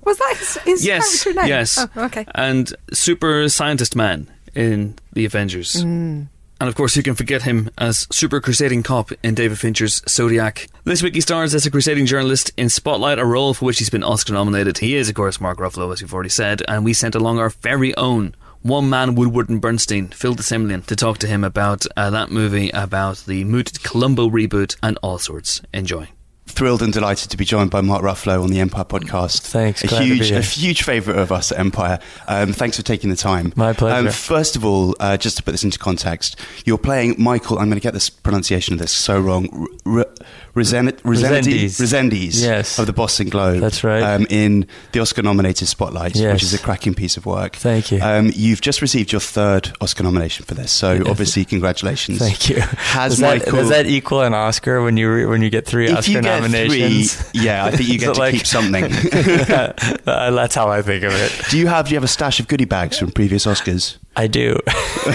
[0.04, 1.48] Was that his, his Yes, character name?
[1.48, 1.78] yes.
[1.96, 2.26] Oh, okay.
[2.34, 5.84] and super scientist man in the Avengers.
[5.84, 6.26] Mm.
[6.60, 10.68] And of course, you can forget him as super crusading cop in David Fincher's Zodiac.
[10.84, 13.88] This week he stars as a crusading journalist in Spotlight, a role for which he's
[13.88, 14.78] been Oscar nominated.
[14.78, 17.48] He is, of course, Mark Ruffalo, as we've already said, and we sent along our
[17.48, 21.86] very own one man Woodward and Bernstein, Phil de Semlyen, to talk to him about
[21.96, 25.62] uh, that movie, about the mooted Columbo reboot, and all sorts.
[25.72, 26.08] Enjoy.
[26.50, 29.40] Thrilled and delighted to be joined by Mark Ruffalo on the Empire podcast.
[29.42, 31.98] Thanks, A glad to be huge, a huge favourite of us at Empire.
[32.28, 33.52] Um, thanks for taking the time.
[33.56, 34.08] My pleasure.
[34.08, 36.36] Um, first of all, uh, just to put this into context,
[36.66, 37.58] you're playing Michael.
[37.58, 39.68] I'm going to get this pronunciation of this so wrong.
[39.86, 40.06] R- R-
[40.54, 41.78] Rezendes, Rezendes.
[41.80, 42.78] Rezendes Yes.
[42.78, 43.60] of the Boston Globe.
[43.60, 44.02] That's right.
[44.02, 47.54] Um, in the Oscar-nominated Spotlight, which is a cracking piece of work.
[47.56, 48.00] Thank you.
[48.02, 52.18] Um, you've just received your third Oscar nomination for this, so obviously congratulations.
[52.18, 52.60] Thank you.
[52.60, 55.88] Has does, that, does that equal an Oscar when you re- when you get three
[55.88, 57.14] if Oscar you get nominations?
[57.14, 58.84] three, yeah, I think you get to like- keep something.
[60.04, 61.32] That's how I think of it.
[61.50, 63.96] Do you have do you have a stash of goodie bags from previous Oscars?
[64.16, 64.58] I do.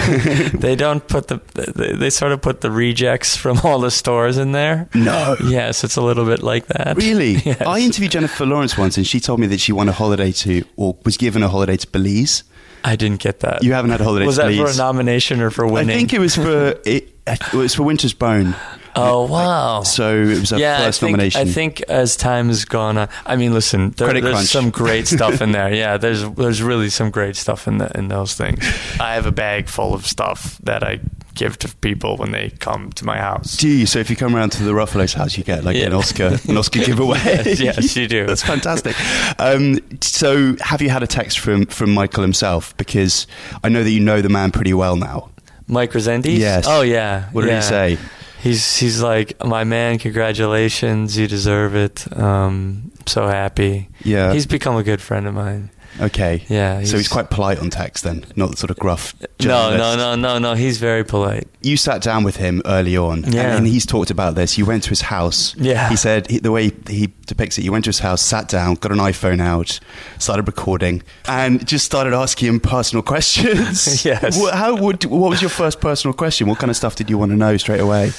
[0.54, 4.38] they don't put the they, they sort of put the rejects from all the stores
[4.38, 4.88] in there.
[4.94, 5.36] No.
[5.44, 6.96] Yes, it's a little bit like that.
[6.96, 7.36] Really?
[7.46, 7.60] Yes.
[7.60, 10.64] I interviewed Jennifer Lawrence once, and she told me that she won a holiday to,
[10.76, 12.42] or was given a holiday to Belize.
[12.82, 13.62] I didn't get that.
[13.62, 15.90] You haven't had a holiday Was to that for a nomination or for winning?
[15.90, 18.56] I think it was for it, it was for Winter's Bone.
[18.96, 19.82] Oh wow!
[19.82, 21.40] So it was her yeah, first I think, nomination.
[21.40, 24.48] I think as time has gone on, I mean, listen, there, there's crunch.
[24.48, 25.66] some great stuff in there.
[25.76, 28.64] Yeah, there's there's really some great stuff in the, in those things.
[28.98, 31.00] I have a bag full of stuff that I
[31.34, 33.56] give to people when they come to my house.
[33.58, 33.86] Do you?
[33.86, 36.56] So if you come around to the Ruffalo's house, you get like an Oscar, an
[36.56, 37.18] Oscar giveaway.
[37.18, 38.26] Yes, yes, you do.
[38.26, 38.96] That's fantastic.
[39.38, 42.76] Um, so have you had a text from from Michael himself?
[42.76, 43.26] Because
[43.62, 45.30] I know that you know the man pretty well now.
[45.68, 46.38] Mike Rezendes?
[46.38, 46.64] Yes.
[46.66, 47.28] Oh yeah.
[47.30, 47.56] What did yeah.
[47.56, 47.98] he say?
[48.42, 49.98] He's he's like my man.
[49.98, 52.06] Congratulations, you deserve it.
[52.16, 53.88] Um, so happy.
[54.04, 54.32] Yeah.
[54.32, 55.70] He's become a good friend of mine.
[56.00, 56.44] Okay.
[56.48, 56.84] Yeah.
[56.84, 59.14] So he's quite polite on text then, not the sort of gruff.
[59.20, 59.78] No, journalist.
[59.78, 60.54] no, no, no, no.
[60.54, 61.48] He's very polite.
[61.62, 63.56] You sat down with him early on, Yeah.
[63.56, 64.58] and he's talked about this.
[64.58, 65.54] You went to his house.
[65.56, 65.88] Yeah.
[65.88, 68.74] He said he, the way he depicts it, you went to his house, sat down,
[68.76, 69.80] got an iPhone out,
[70.18, 74.04] started recording, and just started asking him personal questions.
[74.04, 74.38] Yes.
[74.38, 75.04] What, how would?
[75.06, 76.46] What was your first personal question?
[76.46, 78.12] What kind of stuff did you want to know straight away?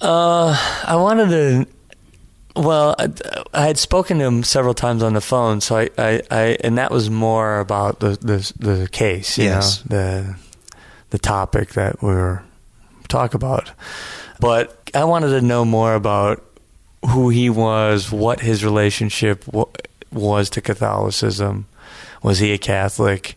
[0.00, 1.66] Uh, I wanted to.
[2.58, 3.08] Well, I,
[3.54, 6.76] I had spoken to him several times on the phone, so I, I, I and
[6.78, 9.84] that was more about the the, the case, you Yes.
[9.88, 10.36] know, the
[11.10, 12.42] the topic that we were
[13.08, 13.70] talk about.
[14.40, 16.44] But I wanted to know more about
[17.10, 19.66] who he was, what his relationship wa-
[20.12, 21.66] was to Catholicism.
[22.22, 23.36] Was he a Catholic?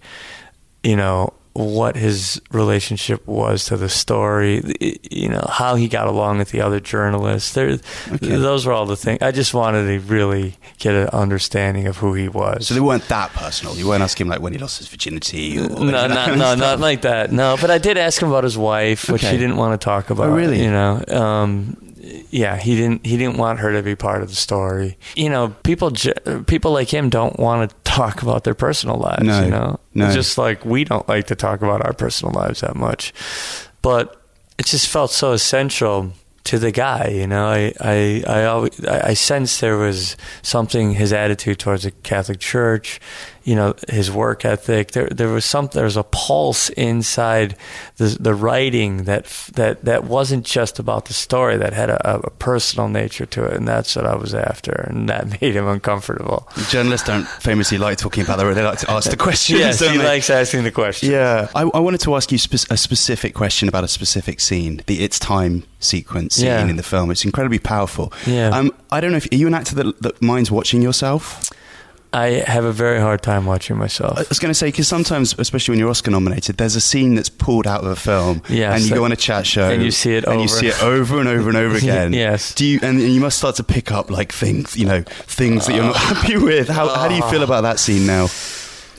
[0.84, 4.64] You know, what his relationship was to the story,
[5.12, 7.54] you know, how he got along with the other journalists.
[7.54, 7.76] There,
[8.22, 9.22] Those were all the things.
[9.22, 12.68] I just wanted to really get an understanding of who he was.
[12.68, 13.76] So they weren't that personal.
[13.76, 15.60] You weren't asking him like when he lost his virginity.
[15.60, 17.34] Or no, not, no, not like that.
[17.34, 19.34] No, but I did ask him about his wife, which Okay.
[19.34, 20.30] he didn't want to talk about.
[20.30, 20.64] Oh, really?
[20.64, 21.76] You know, um,
[22.32, 23.06] yeah, he didn't.
[23.06, 24.98] He didn't want her to be part of the story.
[25.16, 25.92] You know, people,
[26.48, 29.24] people like him don't want to talk about their personal lives.
[29.24, 30.12] No, you know, no.
[30.12, 33.14] just like we don't like to talk about our personal lives that much.
[33.82, 34.22] But
[34.58, 36.14] it just felt so essential
[36.46, 37.10] to the guy.
[37.10, 41.84] You know, I, I, I always, I I sensed there was something his attitude towards
[41.84, 43.02] the Catholic Church,
[43.44, 44.92] you know, his work ethic.
[44.92, 47.56] There, there was some, there was a pulse inside
[47.98, 49.26] the the writing that
[49.56, 51.58] that that wasn't just about the story.
[51.58, 55.10] That had a, a personal nature to it, and that's what I was after, and
[55.10, 56.48] that made him uncomfortable.
[56.70, 58.54] Journalists don't famously like talking about that.
[58.56, 59.60] They like to ask the questions.
[59.60, 60.04] yes, he they?
[60.04, 61.12] likes asking the question.
[61.12, 64.82] Yeah, I, I wanted to ask you spe- a specific question about a specific scene,
[64.88, 66.68] the "It's Time" sequence scene Yeah.
[66.68, 67.10] in the film.
[67.12, 68.14] It's incredibly powerful.
[68.28, 68.50] Yeah.
[68.50, 71.51] Um, I don't know if are you an actor that, that minds watching yourself.
[72.14, 74.18] I have a very hard time watching myself.
[74.18, 77.16] I was going to say because sometimes, especially when you're Oscar nominated, there's a scene
[77.16, 79.82] that's pulled out of a film, Yes, and you go on a chat show, and
[79.82, 80.48] you see it and you over.
[80.50, 82.12] see it over and over and over again.
[82.12, 82.54] Yes.
[82.54, 82.80] Do you?
[82.84, 85.96] And, you must start to pick up like things, you know, things that you're not
[85.96, 86.68] happy with.
[86.68, 88.26] How, how do you feel about that scene now?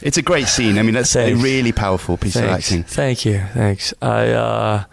[0.00, 0.78] It's a great scene.
[0.78, 2.82] I mean, that's a really powerful piece of acting.
[2.82, 3.42] Thank you.
[3.52, 3.92] Thanks.
[4.02, 4.84] I, uh,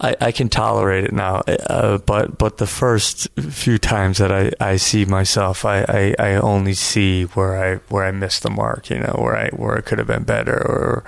[0.00, 4.50] I I can tolerate it now, uh, but but the first few times that I,
[4.60, 8.88] I see myself, I, I, I only see where I where I missed the mark.
[8.90, 11.04] You know, where I where it could have been better or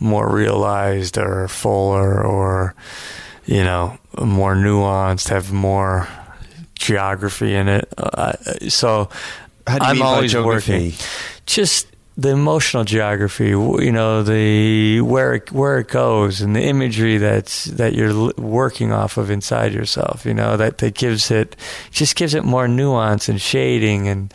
[0.00, 2.74] more realized or fuller or
[3.46, 6.08] you know more nuanced, have more
[6.74, 7.88] geography in it.
[7.96, 8.32] Uh,
[8.68, 9.08] so
[9.66, 10.72] How do you I'm always geography?
[10.72, 10.98] working.
[11.46, 11.86] Just
[12.16, 17.64] the emotional geography, you know, the where it, where it goes and the imagery that's
[17.64, 20.26] that you're working off of inside yourself.
[20.26, 21.56] You know that that gives it
[21.90, 24.34] just gives it more nuance and shading, and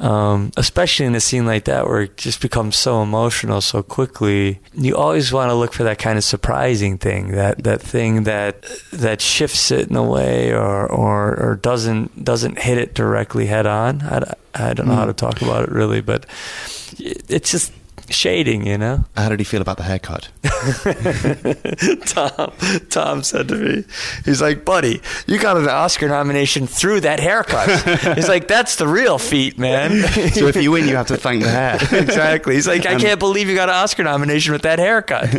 [0.00, 4.58] um, especially in a scene like that where it just becomes so emotional so quickly.
[4.74, 8.62] You always want to look for that kind of surprising thing, that that thing that
[8.92, 13.66] that shifts it in a way or or, or doesn't doesn't hit it directly head
[13.66, 14.02] on.
[14.02, 15.08] I, I don't know how hmm.
[15.08, 16.26] to talk about it really, but
[16.98, 17.72] it's just
[18.12, 19.04] shading, you know.
[19.16, 20.28] How did he feel about the haircut?
[22.06, 22.52] Tom
[22.90, 23.84] Tom said to me,
[24.24, 28.86] he's like, "Buddy, you got an Oscar nomination through that haircut." he's like, "That's the
[28.86, 31.78] real feat, man." so if you win, you have to thank the hair.
[31.92, 32.54] exactly.
[32.54, 35.30] He's like, "I can't believe you got an Oscar nomination with that haircut."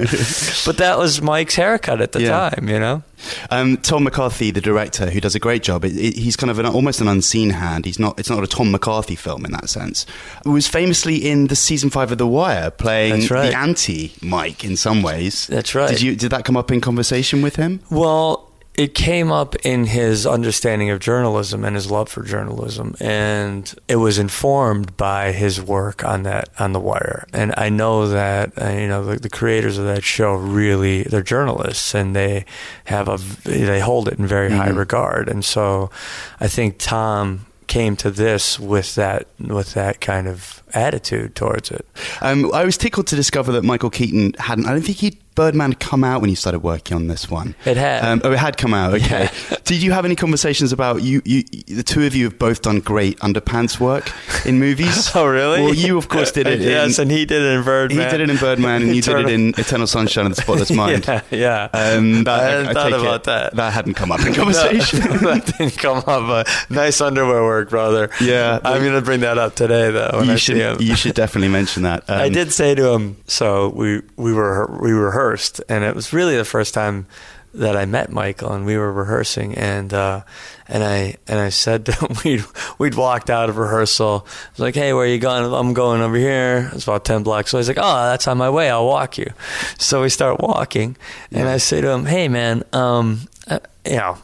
[0.65, 2.49] but that was Mike's haircut at the Yeah.
[2.49, 3.03] time, you know.
[3.49, 5.85] Um, Tom McCarthy, the director, who does a great job.
[5.85, 7.85] It, it, he's kind of an, almost an unseen hand.
[7.85, 8.19] He's not.
[8.19, 10.05] It's not a Tom McCarthy film in that sense.
[10.43, 13.51] He was famously in the season five of The Wire, playing right.
[13.51, 15.47] the anti Mike in some ways.
[15.47, 15.89] That's right.
[15.89, 16.15] Did you?
[16.15, 17.81] Did that come up in conversation with him?
[17.89, 18.42] Well,
[18.75, 23.97] it came up in his understanding of journalism and his love for journalism, and it
[23.97, 27.27] was informed by his work on that on the Wire.
[27.33, 31.21] And I know that uh, you know the, the creators of that show really they're
[31.21, 32.45] journalists and they
[32.85, 33.17] have a
[33.47, 35.29] they hold it in very high regard.
[35.29, 35.91] And so,
[36.39, 41.85] I think Tom came to this with that with that kind of attitude towards it.
[42.21, 44.65] Um, I was tickled to discover that Michael Keaton hadn't.
[44.65, 47.55] I don't think he Birdman come out when you started working on this one.
[47.65, 48.03] It had.
[48.03, 48.93] Um, oh, it had come out.
[48.93, 49.29] Okay.
[49.63, 51.43] Did you have any conversations about you, you?
[51.67, 54.11] The two of you have both done great underpants work
[54.45, 55.11] in movies.
[55.15, 55.61] Oh, really?
[55.61, 56.59] Well, you of course did it.
[56.61, 57.99] yes, in, and he did it in Birdman.
[57.99, 60.71] he did it in Birdman, and you did it in Eternal Sunshine of the Spotless
[60.71, 61.05] Mind.
[61.05, 61.63] Yeah, yeah.
[61.71, 63.55] Um, that, I hadn't thought about it, that.
[63.55, 64.99] That hadn't come up in conversation.
[64.99, 66.05] that didn't come up.
[66.05, 68.09] But nice underwear work, brother.
[68.19, 68.59] Yeah.
[68.63, 70.11] I'm gonna bring that up today, though.
[70.13, 70.57] When I you see should.
[70.57, 70.77] him.
[70.79, 72.09] You should definitely mention that.
[72.09, 73.17] Um, I did say to him.
[73.27, 77.07] So we we were we rehearsed, and it was really the first time
[77.53, 80.21] that I met Michael, and we were rehearsing, and uh,
[80.67, 82.43] and I and I said to him, we'd
[82.77, 84.25] we'd walked out of rehearsal.
[84.27, 86.71] I was like, "Hey, where are you going?" I'm going over here.
[86.73, 87.51] It's about ten blocks.
[87.51, 88.69] So he's like, "Oh, that's on my way.
[88.69, 89.31] I'll walk you."
[89.77, 90.97] So we start walking,
[91.31, 94.17] and I say to him, "Hey, man, um, uh, you know."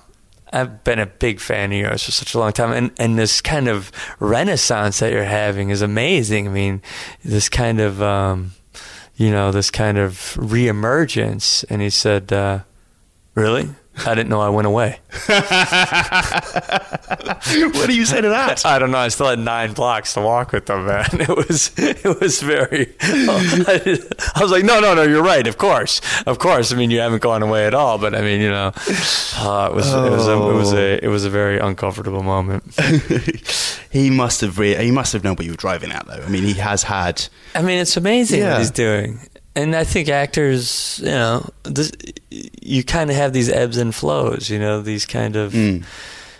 [0.52, 3.40] I've been a big fan of yours for such a long time, and, and this
[3.40, 6.48] kind of renaissance that you're having is amazing.
[6.48, 6.82] I mean,
[7.24, 8.54] this kind of, um,
[9.20, 11.66] you know, this kind of reemergence.
[11.70, 12.60] And he said, uh,
[13.36, 13.70] "Really?
[14.08, 15.50] I didn't know I went away." what
[17.88, 18.66] do you say to that?
[18.66, 18.98] I don't know.
[19.00, 21.08] I still had nine blocks to walk with them, man.
[21.20, 22.94] It was it was very.
[23.02, 25.04] I was like, no, no, no.
[25.04, 25.46] You're right.
[25.48, 26.72] Of course, of course.
[26.72, 27.98] I mean, you haven't gone away at all.
[27.98, 31.08] But I mean, you know, uh, it was it was a, it was a it
[31.08, 32.64] was a very uncomfortable moment.
[33.92, 34.58] he must have.
[34.60, 36.24] Re- he must have known what you were driving at, though.
[36.26, 37.26] I mean, he has had.
[37.56, 38.52] I mean, it's amazing Yeah.
[38.54, 39.20] what he's doing.
[39.56, 41.92] And I think actors, you know, this,
[42.30, 45.84] you kind of have these ebbs and flows, you know, these kind of Mm.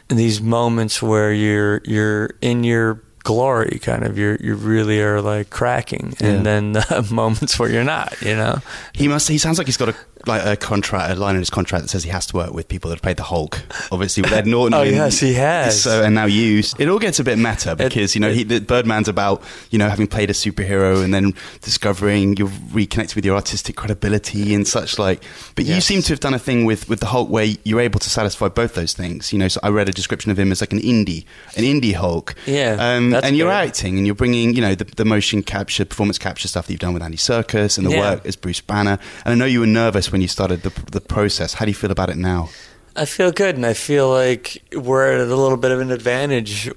[0.10, 3.02] these moments where you're you're in your
[3.34, 4.18] glory, kind of.
[4.18, 6.28] You you really are like cracking, Yeah.
[6.30, 8.60] and then uh, moments where you're not, you know.
[8.94, 9.28] He must.
[9.30, 9.96] He sounds like he's got a
[10.28, 12.68] like a contract, a line in his contract that says he has to work with
[12.68, 13.62] people that have played the Hulk.
[13.92, 14.74] Obviously, with Ed Norton.
[14.74, 15.82] Oh, yes, he has.
[15.84, 16.64] So and now you.
[16.80, 19.88] It all gets a bit meta because you know he, the Birdman's about you know
[19.90, 24.98] having played a superhero and then discovering you're reconnected with your artistic credibility and such
[25.00, 25.24] like.
[25.56, 28.00] But you seem to have done a thing with with the Hulk where you're able
[28.00, 29.32] to satisfy both those things.
[29.32, 31.26] You know, so I read a description of him as like an indie,
[31.56, 32.36] an indie Hulk.
[32.46, 35.86] Yeah, Um, that's and you're acting and you're bringing you know the, the motion capture,
[35.86, 38.00] performance capture stuff that you've done with Andy Serkis and the Yeah.
[38.16, 38.98] work as Bruce Banner.
[39.26, 41.54] And I know you were nervous when you started the the process.
[41.56, 42.50] How do you feel about it now?
[42.96, 46.70] I feel good, and I feel like we're at a little bit of an advantage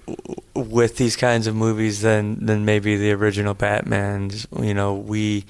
[0.54, 4.46] with these kinds of movies than than maybe the original Batman's.
[4.60, 5.44] You know, we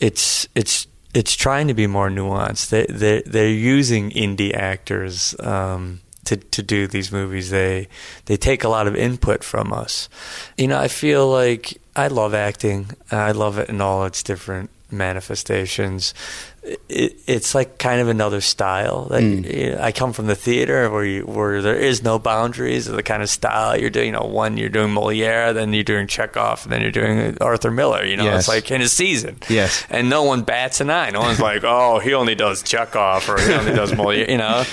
[0.00, 2.70] it's it's it's trying to be more nuanced.
[2.70, 5.34] They they they're using indie actors.
[5.40, 6.00] Um,
[6.30, 7.88] to, to do these movies, they
[8.26, 10.08] they take a lot of input from us.
[10.56, 12.90] You know, I feel like I love acting.
[13.10, 16.14] I love it in all its different manifestations.
[16.62, 19.08] It, it's like kind of another style.
[19.10, 23.02] Know, I come from the theater where you, where there is no boundaries of the
[23.02, 24.06] kind of style you're doing.
[24.08, 27.70] You know, one you're doing Moliere, then you're doing Chekhov, and then you're doing Arthur
[27.70, 28.04] Miller.
[28.04, 28.40] You know, Yes.
[28.40, 29.38] it's like in a season.
[29.48, 29.86] Yes.
[29.88, 31.08] and no one bats an eye.
[31.10, 34.30] No one's like, oh, he only does Chekhov or he only does Moliere.
[34.30, 34.64] You know,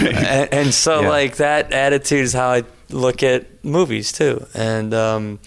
[0.00, 1.08] and, and so Yeah.
[1.10, 4.94] like that attitude is how I look at movies too, and.
[4.94, 5.38] um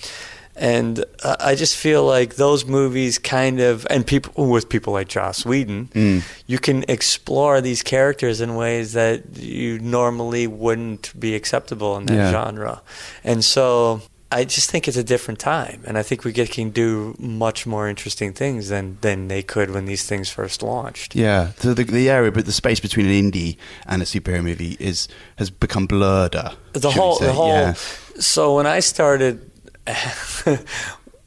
[0.59, 5.07] And uh, I just feel like those movies kind of, and people with people like
[5.07, 6.23] Joss Whedon, Mm.
[6.47, 12.15] you can explore these characters in ways that you normally wouldn't be acceptable in that
[12.15, 12.31] Yeah.
[12.31, 12.81] genre.
[13.23, 14.01] And so
[14.31, 17.65] I just think it's a different time, and I think we get, can do much
[17.65, 21.15] more interesting things than than they could when these things first launched.
[21.15, 23.55] Yeah, so the, the area, but the space between an indie
[23.85, 26.55] and a superhero movie is has become blurder.
[26.73, 27.73] the whole the whole yeah.
[28.19, 29.39] so when i started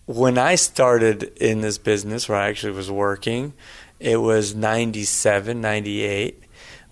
[0.06, 3.52] when i started in this business where i actually was working
[3.98, 6.42] it was 97 98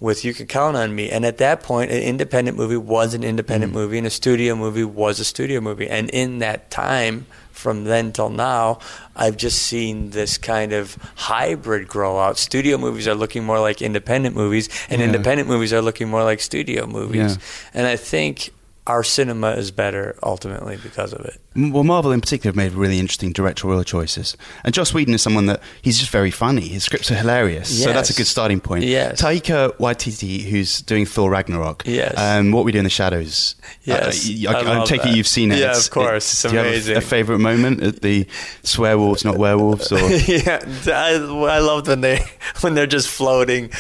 [0.01, 1.11] with you Could count on me.
[1.11, 3.77] And at that point an independent movie was an independent mm.
[3.77, 5.89] movie and a studio movie was a studio movie.
[5.89, 8.79] And in that time from then till now
[9.17, 12.39] i've just seen this kind of hybrid grow out.
[12.39, 15.07] Studio movies are looking more like independent movies and Yeah.
[15.07, 17.37] independent movies are looking more like studio movies.
[17.37, 17.81] Yeah.
[17.81, 18.51] and I think
[18.89, 21.41] our cinema is better ultimately because of it.
[21.55, 24.37] Well, Marvel in particular have made really interesting directorial choices.
[24.65, 26.69] And Joss Whedon is someone that he's just very funny.
[26.69, 27.83] His scripts are hilarious.
[27.83, 28.85] So that's a good starting point.
[28.85, 29.21] Yes.
[29.21, 31.83] Taika Waititi, who's doing Thor Ragnarok.
[31.87, 32.15] Yes.
[32.17, 33.57] Um, what We Do in the Shadows.
[33.83, 35.11] Yes, Uh, I, I I love take that.
[35.11, 35.59] it you've seen it.
[35.59, 36.33] Yeah, It's- of course.
[36.45, 36.97] It's you have a- amazing.
[36.97, 38.25] a, favorite moment at the
[38.63, 39.91] swearwolves, not werewolves?
[39.93, 42.25] Or yeah, I, I loved when they
[42.61, 43.71] when they're just floating,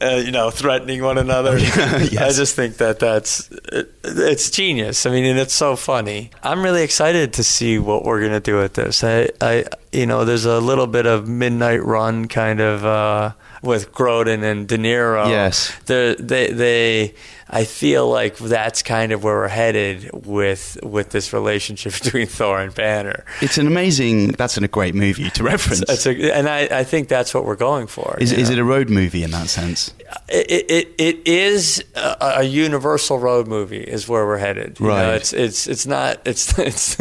[0.00, 1.58] uh, you know, threatening one another.
[2.10, 2.16] Yes.
[2.18, 5.04] I just think that that's it, it's genius.
[5.04, 6.30] I mean, and it's so funny.
[6.42, 9.02] I'm really excited to see what we're gonna do with this.
[9.02, 13.32] I, I you know, there's a little bit of midnight run kind of uh,
[13.62, 15.28] with Grodin and De Niro.
[15.28, 15.72] Yes.
[15.86, 16.14] They
[16.52, 17.14] they.
[17.52, 22.60] I feel like that's kind of where we're headed with with this relationship between Thor
[22.60, 23.24] and Banner.
[23.40, 24.28] it's an amazing.
[24.32, 25.82] That's a great movie to reference.
[25.88, 28.16] It's a, and I, I think that's what we're going for.
[28.20, 29.92] is, is it a road movie in that sense?
[30.28, 34.78] It, it, it is a, a universal road movie is where we're headed.
[34.78, 35.14] You know, Right.
[35.16, 36.96] it's it's it's not it's it's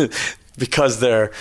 [0.58, 1.32] because they're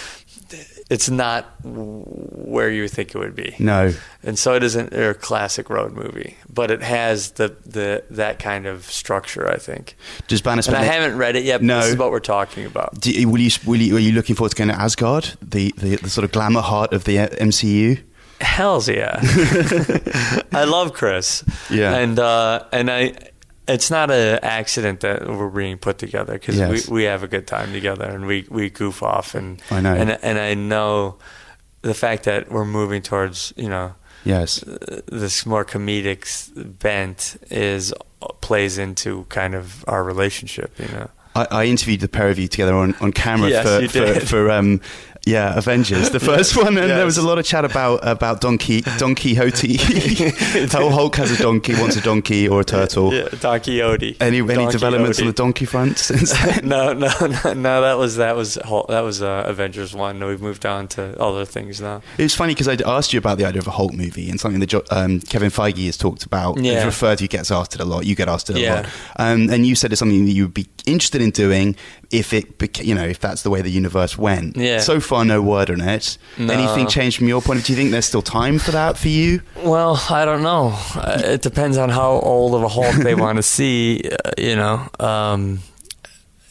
[0.91, 3.55] it's not where you think it would be.
[3.59, 3.93] No.
[4.22, 8.66] And so it isn't a classic road movie, but it has the, the that kind
[8.66, 9.97] of structure, I think.
[10.28, 11.80] Does Banner And I haven't read it yet, but No.
[11.80, 13.05] this is what we're talking about.
[13.05, 15.97] You, will you, will you, are you looking forward to going to Asgard, the, the,
[15.97, 18.01] the sort of glamour heart of the uh, MCU?
[18.41, 19.18] Hell's yeah.
[20.53, 21.45] I love Chris.
[21.70, 21.95] Yeah.
[21.97, 23.14] And uh, and I
[23.69, 26.89] it's not an accident that we're being put together because Yes.
[26.89, 29.95] we, we have a good time together and we, we goof off and I know.
[29.95, 31.16] and and I know
[31.83, 33.95] the fact that we're moving towards you know
[34.25, 34.64] Yes.
[35.07, 36.25] this more comedic
[36.79, 37.93] bent is
[38.41, 42.49] plays into kind of our relationship you know I, I interviewed the pair of you
[42.49, 44.81] together on, on camera Yes, for, for, for um,
[45.29, 48.81] yeah, Avengers, the first one, and there was a lot of chat about about Donkey
[48.99, 49.76] Don Quixote.
[50.72, 53.12] How Hulk has a donkey, wants a donkey or a turtle.
[53.12, 56.68] yeah Don Quixote Any any Don developments on the donkey front since then?
[56.74, 57.81] no, no, no, no.
[57.83, 60.24] That was that was that was uh, Avengers one.
[60.24, 62.03] We've moved on to other things now.
[62.16, 64.41] It was funny because I asked you about the idea of a Hulk movie and
[64.41, 66.59] something that um, Kevin Feige has talked about.
[66.59, 66.76] Yeah.
[66.76, 68.07] He's referred to, he gets asked it a lot.
[68.07, 68.74] You get asked it a Yeah.
[68.74, 68.87] lot.
[69.16, 71.76] Um, and you said it's something that you would be interested in doing
[72.11, 74.57] if it, beca- you know, if that's the way the universe went.
[74.57, 74.80] Yeah.
[74.80, 76.18] So far, no word on it.
[76.39, 76.53] No.
[76.53, 77.74] Anything changed from your point of view?
[77.76, 79.43] Do you think there's still time for that for you?
[79.62, 80.72] Well, I don't know.
[80.95, 84.03] Uh, It depends on how old of a Hulk they want to see.
[84.11, 85.61] Uh, you know, um,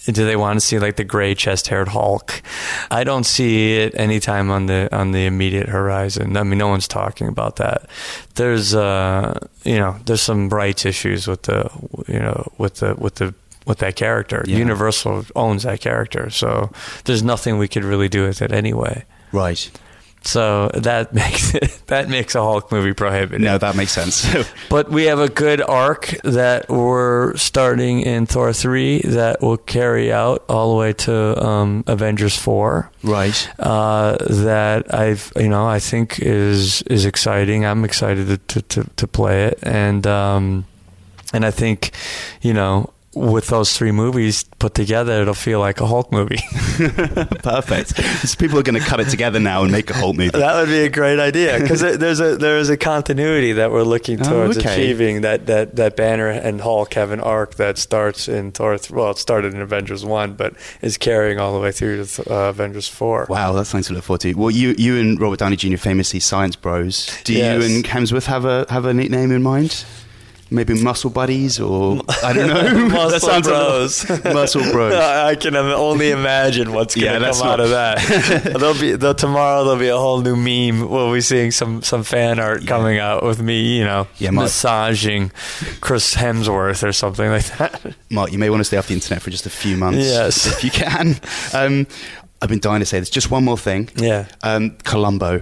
[0.06, 2.42] do they want to see like the gray chest-haired Hulk?
[2.90, 6.38] I don't see it anytime on the on the immediate horizon.
[6.38, 7.90] I mean, no one's talking about that.
[8.36, 11.70] There's, uh, you know, there's some rights issues with the,
[12.08, 13.34] you know, with the with the
[13.68, 14.44] with that character.
[14.48, 14.58] Yeah.
[14.58, 16.72] Universal owns that character, so
[17.06, 19.06] there's nothing we could really do with it anyway.
[19.32, 19.70] Right.
[20.24, 23.42] So that makes it that makes a Hulk movie prohibited.
[23.42, 24.26] No, that makes sense.
[24.70, 30.12] But we have a good arc that we're starting in Thor 3 that will carry
[30.12, 32.92] out all the way to um, Avengers 4.
[33.04, 33.50] right.
[33.60, 37.66] Uh, that I've, you know, I think is is exciting.
[37.66, 40.66] I'm excited to to, to, to play it, and um,
[41.34, 41.92] and I think,
[42.42, 46.38] you know, with those three movies put together, it'll feel like a Hulk movie.
[47.44, 47.96] Perfect.
[47.98, 50.30] So people are going to cut it together now and make a Hulk movie.
[50.38, 53.84] That would be a great idea because there's a there is a continuity that we're
[53.84, 54.74] looking Oh, towards okay.
[54.74, 55.22] achieving.
[55.22, 58.78] That, that that Banner and Hulk have an arc that starts in Thor.
[58.92, 62.50] Well, it started in Avengers one, but is carrying all the way through to uh,
[62.50, 63.26] Avengers four.
[63.30, 64.34] Wow, that's something to look forward to.
[64.34, 65.78] Well, you you and Robert Downey Jr.
[65.78, 67.08] famously science bros.
[67.24, 67.64] Do Yes.
[67.68, 69.86] you and Hemsworth have a have a nickname in mind?
[70.50, 72.88] Maybe muscle buddies, or I don't know.
[73.10, 74.10] Muscle bros.
[74.24, 74.94] muscle bros.
[74.96, 78.44] I can only imagine what's going to Yeah, come out of that.
[78.58, 79.64] there'll be there'll, tomorrow.
[79.66, 80.90] There'll be a whole new meme.
[80.90, 84.44] We'll be seeing some some fan art coming out with me, you know, Yeah, my-
[84.44, 85.32] massaging
[85.82, 87.96] Chris Hemsworth or something like that.
[88.10, 90.46] Mark, you may want to stay off the internet for just a few months, Yes.
[90.48, 91.16] if you can.
[91.54, 91.88] Um,
[92.42, 93.10] I've been dying to say this.
[93.10, 93.90] Just one more thing.
[93.96, 94.28] Yeah.
[94.44, 95.42] Um, Columbo.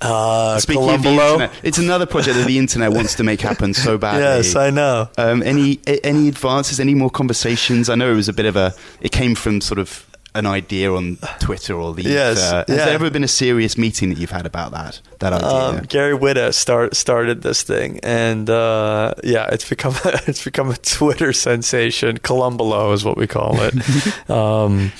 [0.00, 3.72] Uh, Speaking of the internet, it's another project that the internet wants to make happen
[3.72, 4.22] so badly.
[4.22, 5.08] Yes, I know.
[5.16, 6.80] Um, any any advances?
[6.80, 7.88] Any more conversations?
[7.88, 8.74] I know it was a bit of a.
[9.00, 12.02] It came from sort of an idea on Twitter or the.
[12.14, 12.84] Yes, uh, has yeah.
[12.84, 15.00] there ever been a serious meeting that you've had about that?
[15.20, 15.48] That idea.
[15.48, 19.94] Um, Gary Whitta start started this thing, and uh, yeah, it's become
[20.26, 22.18] it's become a Twitter sensation.
[22.18, 23.74] Columbolo is what we call it.
[24.30, 24.92] um,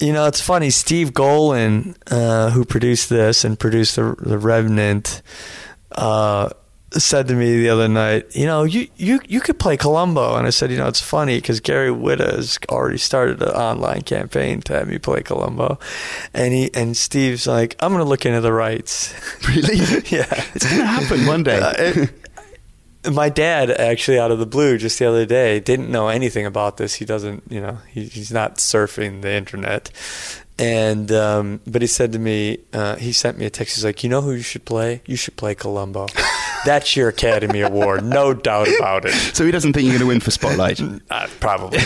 [0.00, 0.70] you know, it's funny.
[0.70, 5.22] Steve Golin, uh, who produced this and produced the the Revenant,
[5.92, 6.50] uh,
[6.92, 10.46] said to me the other night, you know, you you you could play Columbo, and
[10.46, 14.60] I said, you know, it's funny because Gary Whitta has already started an online campaign
[14.62, 15.78] to have me play Columbo,
[16.32, 19.12] and he and Steve's like, I'm going to look into the rights.
[19.48, 19.76] really?
[20.06, 20.44] yeah.
[20.54, 21.58] It's going to happen one day.
[21.58, 22.10] Uh, it-
[23.10, 26.76] my dad actually out of the blue just the other day didn't know anything about
[26.76, 26.94] this.
[26.94, 29.90] He doesn't you know he, he's not surfing the internet.
[30.60, 33.76] And um, but he said to me uh, he sent me a text.
[33.76, 35.02] He's like you know who you should play?
[35.06, 36.06] You should play columbo.
[36.64, 38.04] That's your academy award.
[38.04, 39.12] No doubt about it.
[39.34, 40.80] So he doesn't think you're going to win for Spotlight.
[41.10, 41.78] uh, probably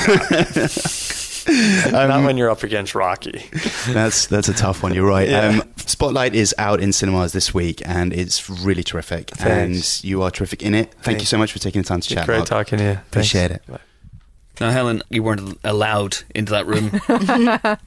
[1.92, 2.08] not.
[2.08, 3.48] not when you're up against rocky
[3.88, 4.94] That's that's a tough one.
[4.94, 5.28] You're right.
[5.28, 5.48] Yeah.
[5.48, 9.30] Um, Spotlight is out in cinemas this week, and it's really terrific.
[9.30, 9.98] Thanks.
[9.98, 10.92] And you are terrific in it.
[11.02, 12.26] Thank you so much for taking the time to chat.
[12.26, 12.48] great Mark.
[12.48, 13.08] talking to you Thanks.
[13.08, 13.62] Appreciate it.
[14.60, 17.00] Now, Helen, you weren't allowed into that room.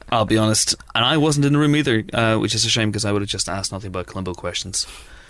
[0.11, 2.89] I'll be honest, and I wasn't in the room either, uh, which is a shame
[2.89, 4.87] because I would have just asked nothing but Columbo questions.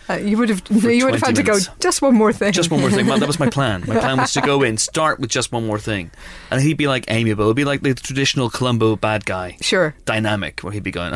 [0.10, 2.52] Uh, you would have you would have 20 had to go just one more thing.
[2.54, 3.08] Just one more thing.
[3.08, 3.84] Well, that was my plan.
[3.88, 6.12] My plan was to go in, start with just one more thing,
[6.52, 7.46] and he'd be like amiable.
[7.46, 9.96] It'd be like the traditional Columbo bad guy Sure.
[10.06, 11.16] dynamic, where he'd be going,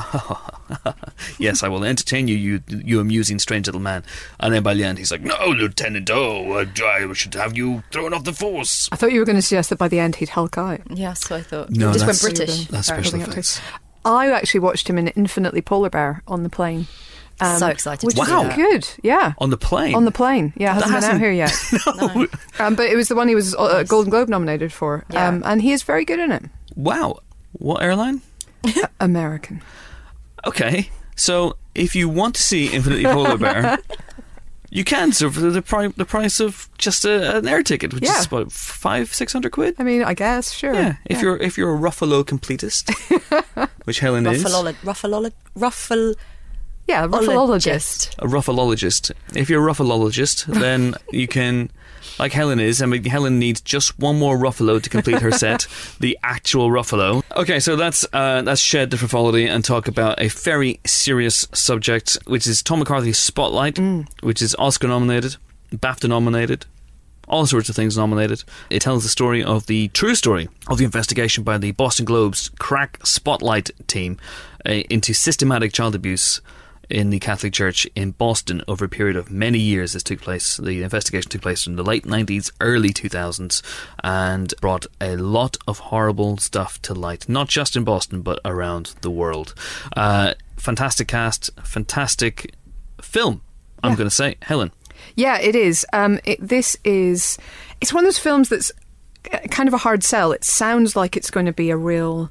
[1.37, 4.03] "Yes, I will entertain you, you, you amusing strange little man,"
[4.39, 7.83] and then by the end, he's like, "No, Lieutenant O, I, I should have you
[7.91, 10.15] thrown off the force." I thought you were going to suggest that by the end
[10.17, 10.81] he'd Hulk out.
[10.89, 11.69] Yeah, so I thought.
[11.69, 12.65] No, just that's- went British.
[12.67, 13.61] That's special Building up to- effects.
[14.05, 16.87] I actually watched him in Infinitely Polar Bear on the plane.
[17.41, 18.43] So excited Which to is see Wow.
[18.43, 18.55] that.
[18.55, 18.87] good.
[19.01, 19.33] Yeah.
[19.37, 19.95] On the plane.
[19.95, 20.51] On the plane.
[20.57, 22.29] Yeah, That hasn't been out here yet.
[22.59, 25.05] Um, but it was the one he was uh, Golden Globe nominated for.
[25.09, 25.27] Yeah.
[25.29, 26.43] Um, and he is very good in it.
[26.75, 27.19] wow.
[27.53, 28.21] What airline?
[28.99, 29.61] American.
[30.45, 33.77] Okay, so if you want to see Infinitely Polar Bear,
[34.69, 35.11] you can.
[35.11, 38.19] So for the, pri- the price of just a, an air ticket, which Yeah.
[38.19, 39.75] is about five, six hundred quid.
[39.79, 40.73] I mean, I guess, sure.
[40.73, 42.91] Yeah, if you're if you're a Ruffalo completist,
[43.85, 46.15] which Helen is, Ruffalolo, Ruffalolo, Ruffal.
[46.89, 48.15] Yeah, ruffleologist.
[48.17, 49.11] a ruffalologist.
[49.35, 51.69] If you're a ruffalologist, then you can,
[52.17, 55.67] like Helen is, I mean, Helen needs just one more ruffalo to complete her set,
[55.99, 57.21] the actual ruffalo.
[57.35, 62.17] Okay, so that's uh, that's shed the frivolity and talk about a very serious subject,
[62.25, 63.77] which is Tom McCarthy's Spotlight,
[64.21, 65.35] which is Oscar nominated,
[65.71, 66.65] BAFTA nominated.
[67.27, 68.43] All sorts of things nominated.
[68.71, 72.49] It tells the story of the true story of the investigation by the Boston Globe's
[72.57, 74.17] crack spotlight team
[74.65, 76.41] uh, into systematic child abuse
[76.89, 79.93] in the Catholic Church in Boston over a period of many years.
[79.93, 83.61] This took place, the investigation took place in the late 90s, early 2000s,
[84.03, 88.95] and brought a lot of horrible stuff to light, not just in Boston, but around
[89.01, 89.53] the world.
[89.95, 92.53] Uh, fantastic cast, fantastic
[93.01, 93.41] film,
[93.83, 93.97] I'm Yeah.
[93.97, 94.35] going to say.
[94.41, 94.71] Helen.
[95.15, 95.85] Yeah, it is.
[95.93, 97.37] Um, it, this is.
[97.81, 98.71] It's one of those films that's
[99.31, 100.31] uh, kind of a hard sell.
[100.33, 102.29] It sounds like it's going to be a real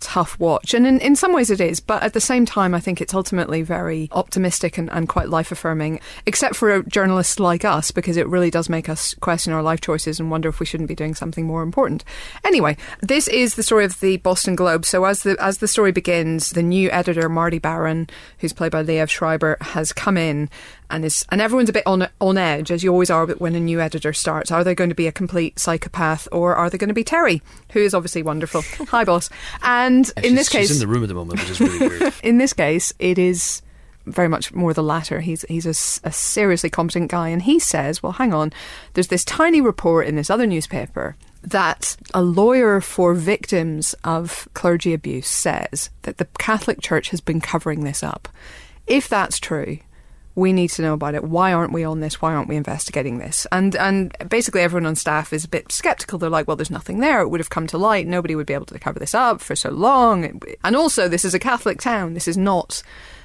[0.00, 1.80] tough watch, and in, in some ways it is.
[1.80, 5.52] But at the same time, I think it's ultimately very optimistic and, and quite life
[5.52, 9.80] affirming, except for journalists like us, because it really does make us question our life
[9.80, 12.04] choices and wonder if we shouldn't be doing something more important.
[12.44, 14.84] Anyway, this is the story of the Boston Globe.
[14.84, 18.82] So as the as the story begins, the new editor Marty Baron, who's played by
[18.82, 20.48] Liev Schreiber, has come in
[20.90, 23.60] and is and everyone's a bit on on edge as you always are when a
[23.60, 24.50] new editor starts.
[24.50, 27.42] Are they going to be a complete psychopath or are they going to be Terry,
[27.72, 28.62] who is obviously wonderful?
[28.88, 29.28] Hi, boss.
[29.62, 32.14] And in this case, she's in the room at the moment, which is really weird.
[32.22, 33.62] in this case, it is
[34.06, 35.20] very much more the latter.
[35.20, 38.52] He's he's a, s- a seriously competent guy, and he says, "Well, hang on.
[38.94, 44.92] There's this tiny report in this other newspaper." That a lawyer for victims of clergy
[44.92, 48.28] abuse says that the Catholic Church has been covering this up.
[48.88, 49.78] If that's true,
[50.36, 51.24] we need to know about it.
[51.24, 52.20] Why aren't we on this?
[52.20, 53.46] Why aren't we investigating this?
[53.50, 56.18] And and basically everyone on staff is a bit skeptical.
[56.18, 57.22] They're like, well, there's nothing there.
[57.22, 58.06] It would have come to light.
[58.06, 60.40] Nobody would be able to cover this up for so long.
[60.62, 62.14] And also, this is a Catholic town.
[62.14, 62.82] This is not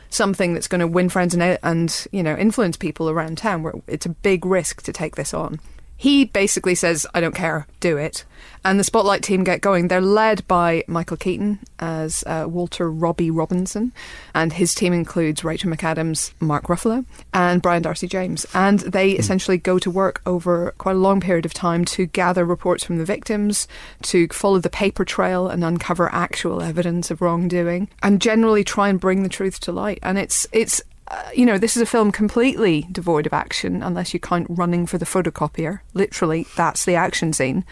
[0.10, 3.62] something that's going to win friends and and you know influence people around town.
[3.62, 5.60] Where it's a big risk to take this on.
[6.02, 8.26] He basically says, I don't care, do it.
[8.66, 9.88] And the Spotlight team get going.
[9.88, 13.92] They're led by Michael Keaton as uh, Walter Robbie Robinson,
[14.34, 18.48] and his team includes Rachel McAdams, Mark Ruffalo, and Brian Darcy James.
[18.56, 22.46] And they essentially go to work over quite a long period of time to gather
[22.46, 23.68] reports from the victims,
[24.02, 29.00] to follow the paper trail and uncover actual evidence of wrongdoing, and generally try and
[29.00, 30.00] bring the truth to light.
[30.02, 30.82] And it's it's
[31.12, 34.86] uh, you know, this is a film completely devoid of action unless you count running
[34.86, 35.82] for the photocopier.
[35.94, 37.66] Literally, that's the action scene.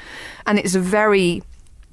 [0.45, 1.41] And it's a very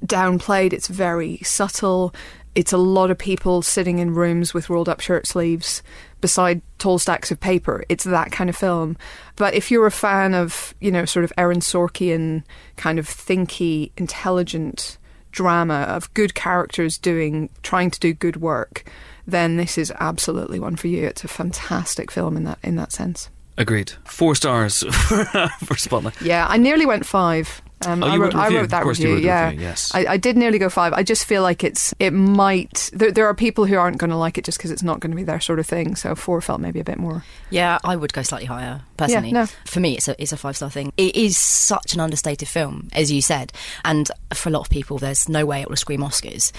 [0.05, 2.13] downplayed, it's very subtle.
[2.53, 5.81] It's a lot of people sitting in rooms with rolled up shirt sleeves
[6.19, 7.83] beside tall stacks of paper.
[7.87, 8.97] It's that kind of film.
[9.37, 12.43] But if you're a fan of, you know, sort of Aaron Sorkian
[12.75, 14.97] kind of thinky, intelligent
[15.31, 18.83] drama of good characters doing trying to do good work,
[19.27, 21.05] then this is absolutely one for you.
[21.05, 23.29] It's a fantastic film in that in that sense.
[23.59, 23.91] Agreed.
[24.05, 24.83] Four stars
[25.63, 26.21] for Spotlight.
[26.21, 27.61] Yeah, I nearly went five.
[27.85, 29.17] Um, Oh, I, wrote, wrote a I wrote that Of course you review.
[29.29, 29.91] wrote yeah, review, yes.
[29.93, 30.93] I, I did nearly go five.
[30.93, 32.89] I just feel like it's it might.
[32.93, 35.11] There, there are people who aren't going to like it just because it's not going
[35.11, 35.95] to be their sort of thing.
[35.95, 37.23] So four felt maybe a bit more.
[37.51, 39.31] Yeah, I would go slightly higher personally.
[39.31, 39.45] no.
[39.65, 40.91] For me, it's a it's a five star thing.
[40.97, 43.53] It is such an understated film, as you said,
[43.85, 46.51] and for a lot of people, there's no way it will scream Oscars.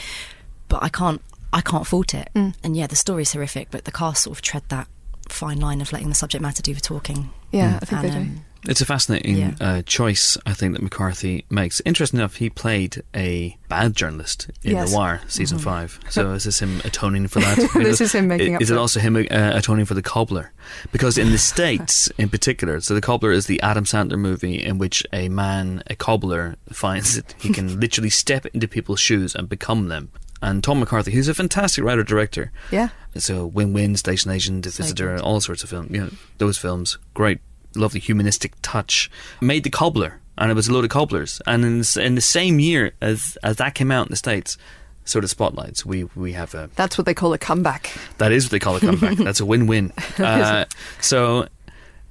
[0.68, 1.20] But I can't
[1.52, 2.28] I can't fault it.
[2.34, 2.54] Mm.
[2.62, 4.88] And yeah, the story's horrific, but the cast sort of tread that
[5.28, 7.30] fine line of letting the subject matter do the talking.
[7.52, 8.16] Yeah, I think And, they do.
[8.18, 9.52] um, It's a fascinating Yeah.
[9.60, 11.80] uh, choice, I think, that McCarthy makes.
[11.84, 14.86] Interesting enough, he played a bad journalist in Yes.
[14.86, 14.90] Mm-hmm.
[14.92, 16.00] The Wire, season five.
[16.10, 17.70] So is this him atoning for that?
[17.74, 18.80] This is him making up Is for it it.
[18.80, 19.22] also him uh,
[19.54, 20.52] atoning for The Cobbler?
[20.92, 24.76] Because in the States, in particular, so The Cobbler is the Adam Sandler movie in
[24.78, 29.48] which a man, a cobbler, finds that he can literally step into people's shoes and
[29.48, 30.10] become them.
[30.40, 34.70] And Tom McCarthy, who's a fantastic writer director, Yeah, so Win Win, Station Agent, The
[34.70, 35.20] Visitor, good.
[35.24, 35.90] all sorts of films.
[35.90, 37.40] You know, those films, great,
[37.74, 39.10] lovely humanistic touch.
[39.40, 41.40] Made the Cobbler, and it was a load of cobblers.
[41.46, 44.56] And in, in the same year as as that came out in the states,
[45.04, 45.84] sort of spotlights.
[45.86, 47.90] We we have a that's what they call a comeback.
[48.18, 49.16] that is what they call a comeback.
[49.24, 49.92] That's a win-win.
[50.18, 50.66] Uh,
[51.00, 51.48] so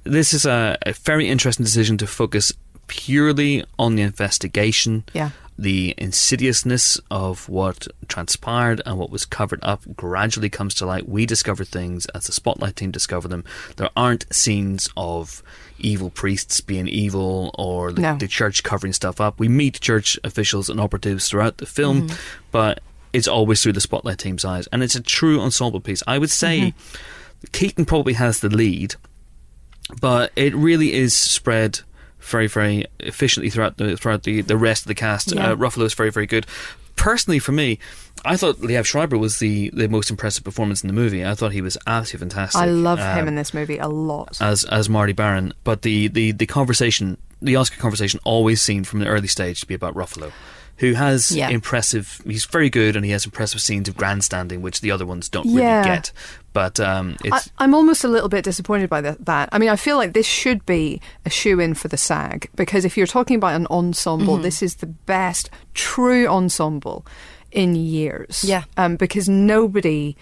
[0.04, 2.52] this is a, a very interesting decision to focus
[2.88, 5.30] purely on the investigation Yeah.
[5.58, 11.08] The insidiousness of what transpired and what was covered up gradually comes to light.
[11.08, 13.44] We discover things as the Spotlight team discover them.
[13.76, 15.42] There aren't scenes of
[15.80, 18.16] evil priests being evil or the, No.
[18.16, 19.40] the church covering stuff up.
[19.40, 22.16] We meet church officials and operatives throughout the film, mm-hmm.
[22.52, 22.80] but
[23.12, 24.68] it's always through the Spotlight team's eyes.
[24.68, 26.04] And it's a true ensemble piece.
[26.06, 27.46] I would say mm-hmm.
[27.50, 28.94] Keaton probably has the lead,
[30.00, 31.80] but it really is spread
[32.28, 35.34] very, very efficiently throughout the throughout the, the rest of the cast.
[35.34, 35.50] Yeah.
[35.52, 36.46] Uh, Ruffalo is very, very good.
[36.96, 37.78] Personally, for me,
[38.24, 41.24] I thought Liev Schreiber was the, the most impressive performance in the movie.
[41.24, 42.60] I thought he was absolutely fantastic.
[42.60, 44.36] I love Um, him in this movie a lot.
[44.40, 48.98] as as Marty Baron, but the, the, the conversation, the Oscar conversation, always seemed from
[48.98, 50.32] the early stage to be about Ruffalo,
[50.78, 51.48] who has Yeah.
[51.50, 52.20] impressive.
[52.26, 55.46] He's very good, and he has impressive scenes of grandstanding, which the other ones don't
[55.46, 55.78] Yeah.
[55.80, 56.12] really get.
[56.52, 59.48] But um, I, it's I'm almost a little bit disappointed by that, that.
[59.52, 62.84] I mean, I feel like this should be a shoe in for the SAG because
[62.84, 64.42] if you're talking about an ensemble, Mm-hmm.
[64.42, 67.04] this is the best true ensemble
[67.52, 68.44] in years.
[68.44, 68.64] Yeah.
[68.76, 70.16] Um, because nobody,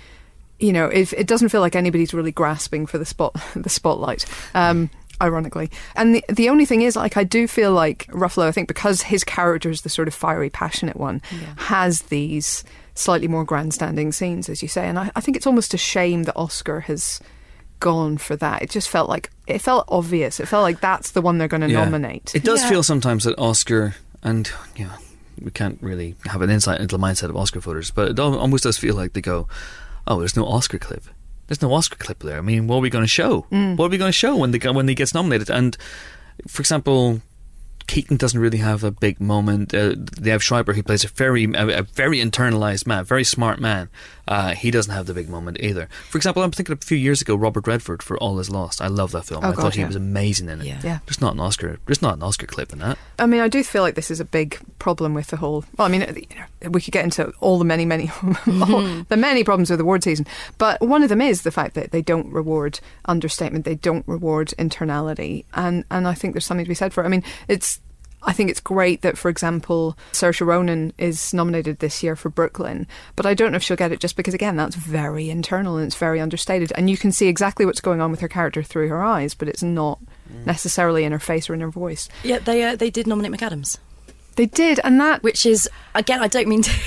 [0.58, 4.24] you know, if it doesn't feel like anybody's really grasping for the spot, the spotlight.
[4.54, 4.90] Um,
[5.22, 8.46] Ironically, and the the only thing is, like, I do feel like Ruffalo.
[8.46, 11.22] I think because his character is the sort of fiery, passionate one,
[11.56, 12.64] has these
[12.94, 14.86] slightly more grandstanding scenes, as you say.
[14.86, 17.20] And I, I think it's almost a shame that Oscar has
[17.80, 18.62] gone for that.
[18.62, 20.38] It just felt like it felt obvious.
[20.40, 21.84] It felt like that's the one they're going to Yeah.
[21.84, 22.34] nominate.
[22.34, 22.68] It does Yeah.
[22.70, 24.92] feel sometimes that Oscar and you know,
[25.42, 28.64] we can't really have an insight into the mindset of Oscar voters, but it almost
[28.64, 29.46] does feel like they go,
[30.06, 31.04] "Oh, there's no Oscar clip.
[31.46, 32.38] There's no Oscar clip there.
[32.38, 33.46] I mean, what are we going to show?
[33.52, 33.76] Mm.
[33.76, 35.76] What are we going to show when they go- when he gets nominated?" And
[36.48, 37.20] for example.
[37.88, 39.72] Keaton doesn't really have a big moment.
[39.72, 43.60] Uh, they have Schreiber, who plays a very, a, a very internalized man, very smart
[43.60, 43.88] man.
[44.28, 45.88] Uh, he doesn't have the big moment either.
[46.10, 48.82] For example, I'm thinking a few years ago, Robert Redford for All Is Lost.
[48.82, 49.44] I love that film.
[49.44, 49.86] Oh, I God, thought he yeah.
[49.86, 50.66] was amazing in it.
[50.66, 50.80] Yeah.
[50.82, 50.98] Yeah.
[51.06, 51.78] There's not an Oscar.
[51.86, 52.98] There's not an Oscar clip in that.
[53.18, 55.64] I mean, I do feel like this is a big problem with the whole.
[55.76, 58.10] Well, I mean, you know, we could get into all the many, many,
[58.46, 60.26] all, the many problems with award season,
[60.58, 64.52] but one of them is the fact that they don't reward understatement, they don't reward
[64.58, 67.06] internality, and and I think there's something to be said for it.
[67.06, 67.80] I mean, it's.
[68.26, 72.86] I think it's great that, for example, Saoirse Ronan is nominated this year for Brooklyn,
[73.14, 75.86] but I don't know if she'll get it just because, again, that's very internal and
[75.86, 78.88] it's very understated, and you can see exactly what's going on with her character through
[78.88, 80.00] her eyes, but it's not
[80.44, 82.08] necessarily in her face or in her voice.
[82.24, 83.78] Yeah, they uh, they did nominate McAdams,
[84.34, 86.70] They did, and that which is again, I don't mean to.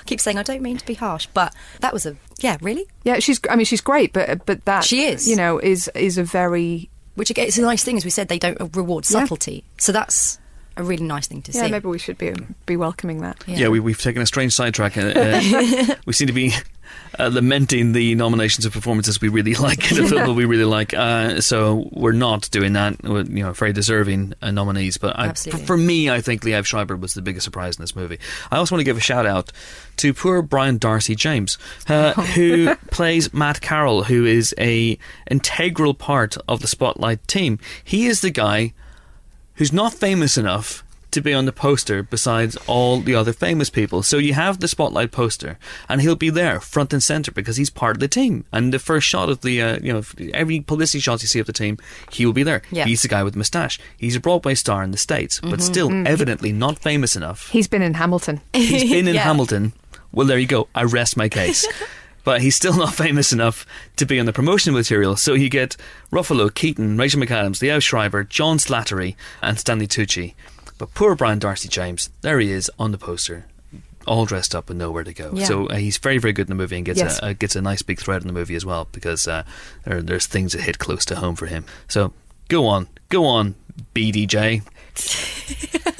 [0.00, 2.86] I keep saying I don't mean to be harsh, but that was a yeah, really.
[3.04, 3.40] Yeah, she's.
[3.50, 5.28] I mean, she's great, but but that She is.
[5.28, 7.96] You know, is is a very which again, it's a nice thing.
[7.96, 9.20] As we said, they don't reward Yeah.
[9.20, 10.38] subtlety, so that's
[10.80, 11.70] a really nice thing to Yeah, see.
[11.70, 12.34] maybe we should be
[12.66, 13.44] be welcoming that.
[13.46, 14.96] Yeah, we, we've taken a strange sidetrack.
[14.96, 16.52] Uh, uh, we seem to be
[17.18, 20.64] uh, lamenting the nominations of performances we really like in a film that we really
[20.64, 20.94] like.
[20.94, 23.02] Uh, so we're not doing that.
[23.02, 24.96] We're, you know, very deserving uh, nominees.
[24.96, 28.18] But I, for, me, I think Liev Schreiber was the biggest surprise in this movie.
[28.50, 29.52] I also want to give a shout out
[29.98, 31.58] to poor Brian Darcy James,
[31.88, 34.98] uh, who plays Matt Carroll, who is a
[35.30, 37.58] integral part of the Spotlight team.
[37.84, 38.72] He is the guy
[39.54, 44.00] who's not famous enough to be on the poster besides all the other famous people.
[44.04, 47.68] So you have the spotlight poster, and he'll be there front and center because he's
[47.68, 48.44] part of the team.
[48.52, 51.46] And the first shot of the, uh, you know, every publicity shot you see of
[51.46, 51.78] the team,
[52.12, 52.62] he will be there.
[52.70, 52.84] Yeah.
[52.84, 53.80] He's the guy with the moustache.
[53.96, 57.48] He's a Broadway star in the states, but still evidently not famous enough.
[57.50, 58.40] He's been in Hamilton.
[58.52, 59.22] He's been in Yeah.
[59.22, 59.72] Hamilton.
[60.12, 60.68] Well, there you go.
[60.76, 61.66] I rest my case.
[62.24, 63.66] but he's still not famous enough
[63.96, 65.16] to be on the promotional material.
[65.16, 65.76] So you get
[66.12, 70.34] Ruffalo, Keaton, Rachel McAdams, Liev Schreiber, John Slattery, and Stanley Tucci.
[70.78, 73.44] But poor Brian Darcy James, there he is on the poster,
[74.06, 75.30] all dressed up and nowhere to go.
[75.34, 75.44] Yeah.
[75.44, 77.18] So uh, he's very, very good in the movie and gets Yes.
[77.18, 79.42] a, uh, gets a nice big thread in the movie as well because uh,
[79.84, 81.66] there, there's things that hit close to home for him.
[81.88, 82.14] So
[82.48, 83.56] go on, go on,
[83.94, 84.62] BDJ.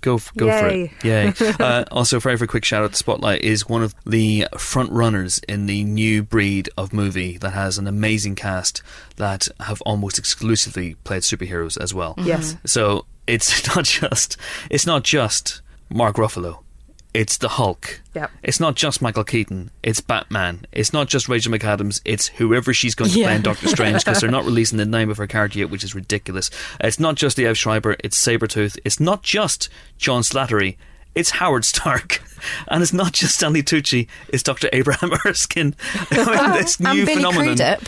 [0.00, 0.90] Go, f- go for it.
[1.04, 1.32] Yay.
[1.60, 5.40] uh, also, very, very quick shout out to Spotlight is one of the front runners
[5.48, 8.82] in the new breed of movie that has an amazing cast
[9.16, 12.14] that have almost exclusively played superheroes as well.
[12.18, 12.56] Yes.
[12.64, 14.36] So it's not just
[14.70, 16.60] it's not just Mark Ruffalo.
[17.12, 18.00] It's the Hulk.
[18.14, 18.30] Yep.
[18.42, 19.70] It's not just Michael Keaton.
[19.82, 20.64] It's Batman.
[20.70, 22.00] It's not just Rachel McAdams.
[22.04, 25.10] It's whoever she's going to play in Doctor Strange because they're not releasing the name
[25.10, 26.50] of her character yet, which is ridiculous.
[26.80, 27.96] It's not just Liev Schreiber.
[28.04, 28.78] It's Sabretooth.
[28.84, 30.76] It's not just John Slattery.
[31.14, 32.22] It's Howard Stark.
[32.68, 34.08] And it's not just Stanley Tucci.
[34.28, 34.70] It's Dr.
[34.72, 35.74] Abraham Erskine.
[36.10, 37.56] I mean, this and new Billy phenomenon.
[37.56, 37.82] Crudup.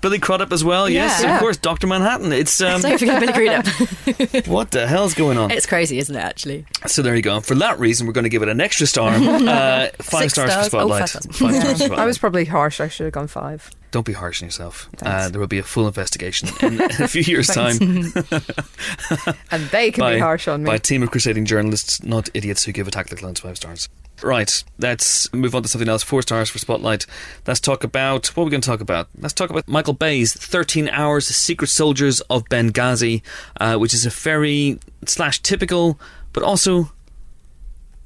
[0.00, 0.88] Billy Crudup as well.
[0.88, 1.34] Yes, Yeah.
[1.34, 1.56] of course.
[1.56, 1.86] Dr.
[1.86, 2.32] Manhattan.
[2.32, 3.66] It's um, Don't forget Billy Crudup.
[4.46, 5.50] what the hell's going on?
[5.50, 6.20] it's crazy, isn't it?
[6.20, 7.40] Actually, So there you go.
[7.40, 9.10] For that reason, we're going to give it an extra star.
[9.12, 10.66] Uh, five Six stars, for stars.
[10.66, 11.00] Oh, Spotlight.
[11.00, 11.26] five stars.
[11.26, 11.98] Five stars for Spotlight.
[11.98, 12.80] I was probably harsh.
[12.80, 13.70] I should have gone five.
[13.90, 14.88] Don't be harsh on yourself.
[15.02, 17.76] Uh, there will be a full investigation in a few years' time
[19.50, 20.68] And they can by, be harsh on me.
[20.68, 23.88] by a team of crusading journalists, not idiots who give Attack the Clones five stars.
[24.22, 26.02] Right, let's move on to something else.
[26.02, 27.06] Four stars for Spotlight.
[27.46, 29.08] Let's talk about what we're we going to talk about.
[29.18, 33.22] Let's talk about Michael Bay's 13 Hours Secret Soldiers of Benghazi,
[33.58, 35.98] uh, which is a very slash typical,
[36.32, 36.92] but also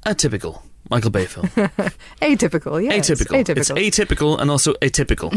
[0.05, 1.47] atypical Michael Bay film.
[2.21, 3.09] atypical, yes.
[3.09, 3.43] atypical.
[3.43, 3.57] Atypical.
[3.57, 5.31] It's atypical and also atypical.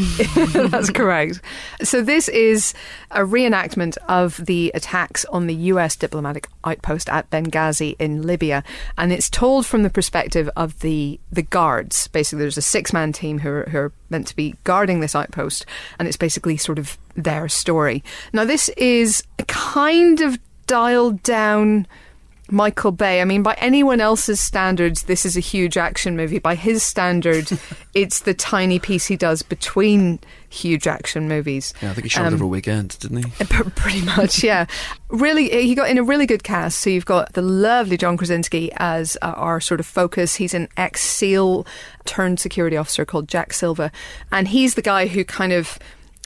[0.70, 1.40] That's correct.
[1.82, 2.74] So this is
[3.10, 8.62] a reenactment of the attacks on the US diplomatic outpost at Benghazi in Libya,
[8.98, 12.08] and it's told from the perspective of the the guards.
[12.08, 15.14] Basically, there's a six man team who are, who are meant to be guarding this
[15.14, 15.64] outpost,
[15.98, 18.04] and it's basically sort of their story.
[18.32, 21.86] Now, this is a kind of dialed down.
[22.50, 23.20] Michael Bay.
[23.20, 26.38] I mean, by anyone else's standards, this is a huge action movie.
[26.38, 27.50] By his standard,
[27.94, 30.18] it's the tiny piece he does between
[30.50, 31.74] huge action movies.
[31.82, 33.44] Yeah, I think he shot Um, it over a weekend, didn't he?
[33.44, 34.66] Pretty much, yeah.
[35.10, 36.80] Really, he got in a really good cast.
[36.80, 40.36] So you've got the lovely John Krasinski as uh, our sort of focus.
[40.36, 41.66] He's an ex SEAL
[42.06, 43.92] turned security officer called Jack Silva,
[44.32, 45.78] and he's the guy who kind of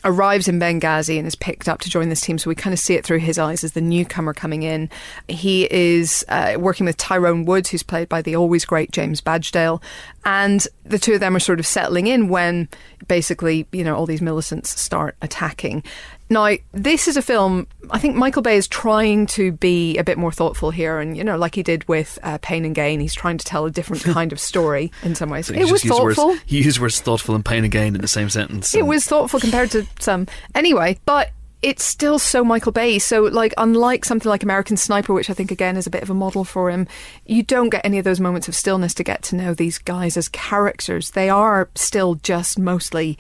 [0.05, 2.39] arrives in Benghazi and is picked up to join this team.
[2.39, 4.91] So we kind of see it through his eyes as the newcomer coming in.
[5.29, 9.53] He is uh, working with Tyrone Woods, who's played by the always great James Badge
[9.53, 9.83] Dale,
[10.25, 12.69] and the two of them are sort of settling in when
[13.09, 15.83] basically you know all these militants start attacking.
[16.31, 17.67] Now, this is a film.
[17.91, 21.23] I think Michael Bay is trying to be a bit more thoughtful here, and you
[21.23, 24.03] know, like he did with uh, Pain and Gain, he's trying to tell a different
[24.15, 25.47] kind of story in some ways.
[25.47, 26.37] So it was use words- thoughtful.
[26.49, 28.75] you use words thoughtful and pain again in the same sentence.
[28.75, 30.27] It was thoughtful compared to some.
[30.55, 31.31] Anyway, but
[31.63, 32.99] it's still so Michael Bay.
[32.99, 36.11] So, like, unlike something like American Sniper, which I think again is a bit of
[36.11, 36.89] a model for him,
[37.25, 40.17] you don't get any of those moments of stillness to get to know these guys
[40.17, 41.13] as characters.
[41.13, 43.17] They are still just mostly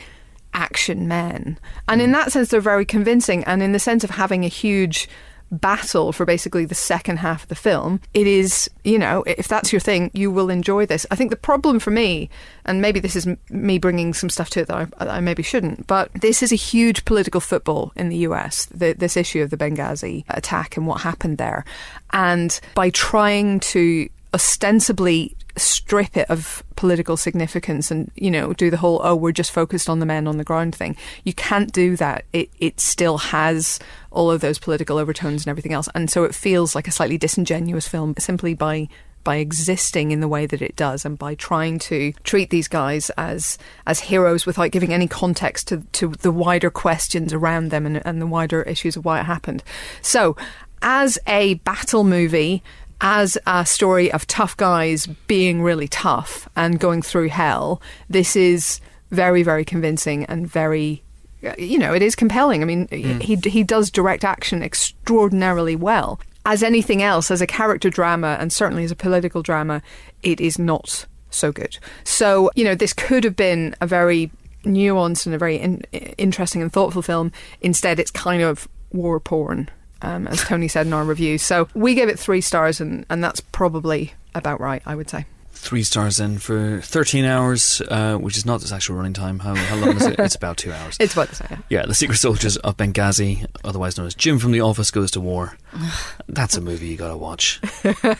[0.54, 1.58] action men.
[1.88, 2.14] And in hmm.
[2.14, 3.44] that sense, they're very convincing.
[3.44, 5.08] And in the sense of having a huge
[5.52, 9.72] battle for basically the second half of the film, it is, you know, if that's
[9.72, 11.06] your thing, you will enjoy this.
[11.10, 12.30] I think the problem for me,
[12.64, 15.42] and maybe this is m- me bringing some stuff to it that I, I maybe
[15.42, 19.50] shouldn't, but this is a huge political football in the US, the, this issue of
[19.50, 21.64] the Benghazi attack and what happened there.
[22.12, 28.76] And by trying to ostensibly strip it of political significance and you know do the
[28.76, 30.96] whole oh we're just focused on the men on the ground thing.
[31.24, 32.24] You can't do that.
[32.32, 33.78] It it still has
[34.10, 35.88] all of those political overtones and everything else.
[35.94, 38.88] And so it feels like a slightly disingenuous film simply by
[39.24, 43.10] by existing in the way that it does and by trying to treat these guys
[43.10, 48.04] as as heroes without giving any context to, to the wider questions around them and,
[48.04, 49.62] and the wider issues of why it happened.
[50.00, 50.36] So,
[50.82, 52.62] as a battle movie,
[53.02, 58.80] as a story of tough guys being really tough and going through hell, this is
[59.10, 61.02] very, very convincing and very
[61.44, 62.62] uh, you know, it is compelling.
[62.62, 63.20] I mean, mm.
[63.20, 66.20] he he does direct action extraordinarily well.
[66.46, 69.82] As anything else, as a character drama and certainly as a political drama,
[70.22, 71.78] it is not so good.
[72.04, 74.30] So, you know, this could have been a very
[74.64, 75.82] nuanced and a very in,
[76.16, 77.32] interesting and thoughtful film.
[77.60, 79.68] Instead, it's kind of war porn,
[80.02, 81.38] um, as Tony said in our review.
[81.38, 85.26] So we gave it three stars, and, and that's probably about right, I would say.
[85.54, 89.38] Three stars then for 13 hours, uh, which is not its actual running time.
[89.38, 90.18] How, how long is it?
[90.18, 90.96] It's about two hours.
[91.00, 91.62] It's about the same.
[91.68, 95.20] Yeah, The Secret Soldiers of Benghazi, otherwise known as Jim from The Office Goes to
[95.20, 95.56] War.
[96.28, 97.60] That's a movie you gotta watch.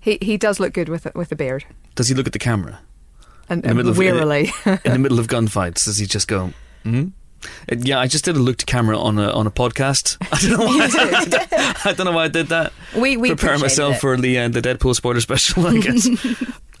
[0.00, 1.64] He he does look good with a, with a beard
[1.96, 2.78] Does he look at the camera?
[3.48, 4.52] and, In the middle of- wearily.
[4.84, 6.52] In the middle of gunfights, does he just go,
[6.84, 7.08] hmm?
[7.70, 10.16] Yeah, I just did a look to camera on a on a podcast.
[10.32, 10.84] I don't know why.
[10.84, 11.82] I, did that.
[11.84, 12.72] I don't know why I did that.
[12.96, 14.00] We we Prepare myself it.
[14.00, 16.08] for the uh, the Deadpool spoiler special, I guess.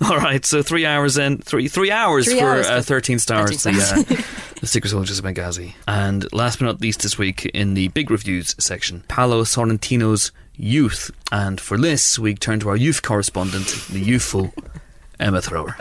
[0.08, 3.62] All right, so three hours in three three hours Three for hours uh, thirteen stars.
[3.62, 4.04] 13 stars.
[4.04, 4.22] The, uh,
[4.60, 8.10] the Secret Soldiers of Benghazi, and last but not least, this week in the big
[8.10, 14.00] reviews section, Paolo Sorrentino's Youth, and for this we turn to our youth correspondent, the
[14.00, 14.52] youthful
[15.18, 15.76] Emma Thrower.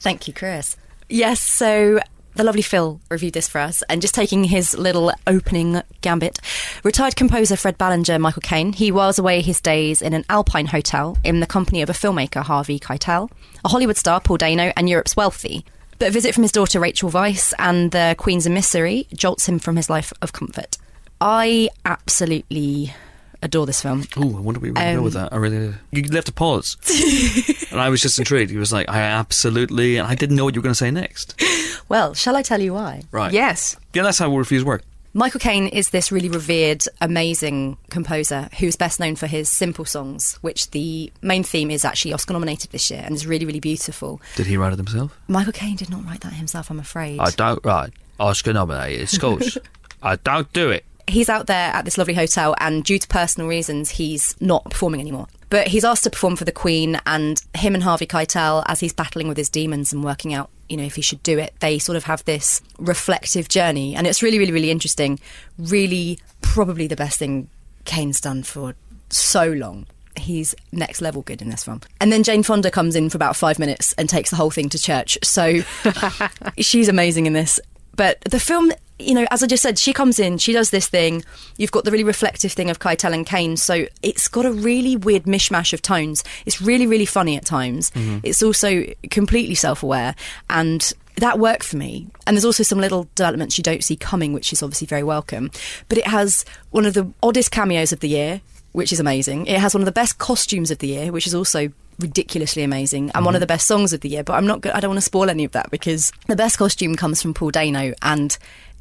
[0.00, 0.76] Thank you, Chris.
[1.08, 2.00] Yes, so
[2.38, 6.38] the lovely Phil reviewed this for us, and just taking his little opening gambit.
[6.84, 11.18] Retired composer Fred Ballinger, Michael Caine, he was away his days in an Alpine hotel
[11.24, 13.28] in the company of a filmmaker, Harvey Keitel,
[13.64, 15.64] a Hollywood star, Paul Dano, and Europe's wealthy.
[15.98, 19.74] But a visit from his daughter, Rachel Weisz, and the Queen's emissary jolts him from
[19.74, 20.78] his life of comfort.
[21.20, 22.94] I absolutely
[23.42, 24.04] adore this film.
[24.16, 25.32] Oh, I wonder where we go Um, with that.
[25.32, 26.76] I really, you left a pause,
[27.70, 28.50] and I was just intrigued.
[28.50, 30.90] He was like, "I absolutely," and I didn't know what you were going to say
[30.90, 31.34] next.
[31.88, 33.00] Well, shall I tell you why?
[33.12, 33.32] Right?
[33.32, 33.74] yes.
[33.94, 34.02] yeah.
[34.02, 34.82] That's how reviews work.
[35.14, 40.34] Michael Caine is this really revered, amazing composer who's best known for his simple songs,
[40.42, 44.20] which the main theme is actually Oscar nominated this year and is really, really beautiful.
[44.36, 45.18] Did he write it himself?
[45.28, 47.20] Michael Caine did not write that himself, I'm afraid.
[47.20, 49.56] I don't write Oscar nominated scores.
[50.02, 50.84] I don't do it.
[51.08, 55.00] He's out there at this lovely hotel, and due to personal reasons, he's not performing
[55.00, 55.26] anymore.
[55.50, 58.92] But he's asked to perform for the Queen, and him and Harvey Keitel, as he's
[58.92, 61.78] battling with his demons and working out, you know, if he should do it, they
[61.78, 65.18] sort of have this reflective journey, and it's really, really, really interesting.
[65.58, 67.48] Really, probably the best thing
[67.84, 68.74] Caine's done for
[69.08, 69.86] so long.
[70.16, 71.80] He's next level good in this film.
[72.00, 74.68] And then Jane Fonda comes in for about five minutes and takes the whole thing
[74.70, 75.16] to church.
[75.22, 75.60] So
[76.58, 77.60] she's amazing in this.
[77.98, 78.70] But the film,
[79.00, 81.24] you know, as I just said, she comes in, she does this thing.
[81.56, 83.56] You've got the really reflective thing of Keitel and Caine.
[83.56, 86.22] So it's got a really weird mishmash of tones.
[86.46, 87.90] It's really, really funny at times.
[87.90, 88.20] Mm-hmm.
[88.22, 90.14] It's also completely self aware.
[90.48, 92.06] And that worked for me.
[92.24, 95.50] And there's also some little developments you don't see coming, which is obviously very welcome.
[95.88, 98.40] But it has one of the oddest cameos of the year,
[98.70, 99.46] which is amazing.
[99.46, 103.10] It has one of the best costumes of the year, which is also ridiculously amazing,
[103.14, 103.36] and one mm-hmm.
[103.36, 104.24] of the best songs of the year.
[104.24, 104.60] But I'm not.
[104.60, 107.34] go- I don't want to spoil any of that because the best costume comes from
[107.34, 108.36] Paul Dano, and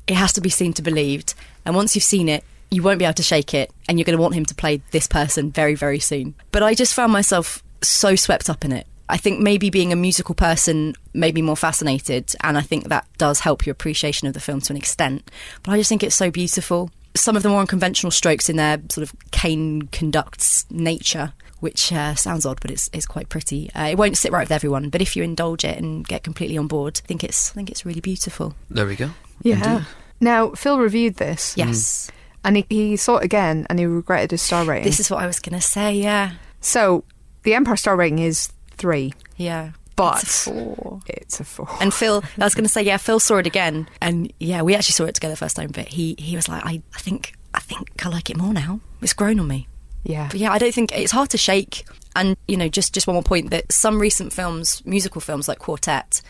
[0.08, 1.34] it has to be seen to believed.
[1.66, 4.18] And once you've seen it, you won't be able to shake it, and you're going
[4.18, 6.36] to want him to play this person very, very soon.
[6.52, 8.88] But I just found myself so swept up in it.
[9.10, 13.08] I think maybe being a musical person made me more fascinated, and I think that
[13.18, 15.32] does help your appreciation of the film to an extent.
[15.64, 16.92] But I just think it's so beautiful.
[17.16, 22.16] Some of the more unconventional strokes in their sort of Caine conducts nature, which uh,
[22.16, 23.72] sounds odd, but it's, it's quite pretty.
[23.74, 26.58] Uh, it won't sit right with everyone, but if you indulge it and get completely
[26.58, 28.56] on board, I think it's I think it's really beautiful.
[28.70, 29.12] There we go.
[29.42, 29.84] Yeah.
[30.20, 31.56] Now, Phil reviewed this.
[31.56, 32.10] Yes,
[32.44, 34.86] And he, he saw it again and he regretted his star rating.
[34.86, 35.94] this is what I was going to say.
[35.94, 37.04] Yeah, so,
[37.44, 41.00] the Empire star rating is three, yeah, but It's a four.
[41.08, 41.68] It's a four.
[41.80, 44.76] And Phil, I was going to say, yeah, Phil saw it again, and yeah, we
[44.76, 45.70] actually saw it together the first time.
[45.72, 48.80] But he he was like, I, I think I think I like it more now.
[49.02, 49.68] It's grown on me.
[50.08, 50.30] Yeah.
[50.32, 51.86] But yeah, I don't think it's hard to shake.
[52.16, 55.60] And you know, just just one more point that some recent films, musical films like
[55.60, 56.22] Quartet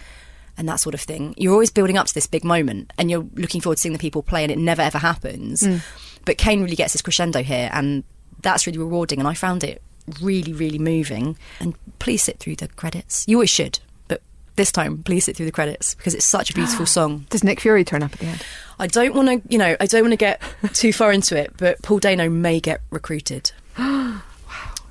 [0.57, 3.25] and that sort of thing, you're always building up to this big moment, and you're
[3.35, 5.61] looking forward to seeing the people play, and it never ever happens.
[5.61, 5.81] Mm.
[6.25, 8.03] But Caine really gets his crescendo here, and
[8.41, 9.19] that's really rewarding.
[9.19, 9.81] And I found it
[10.21, 11.37] really, really moving.
[11.59, 13.25] And please sit through the credits.
[13.27, 14.21] You always should, but
[14.55, 17.27] this time, please sit through the credits because it's such a beautiful song.
[17.29, 18.43] Does Nick Fury turn up at the end?
[18.79, 20.41] I don't want to, you know, I don't want to get
[20.73, 23.51] too far into it, but Paul Dano may get recruited.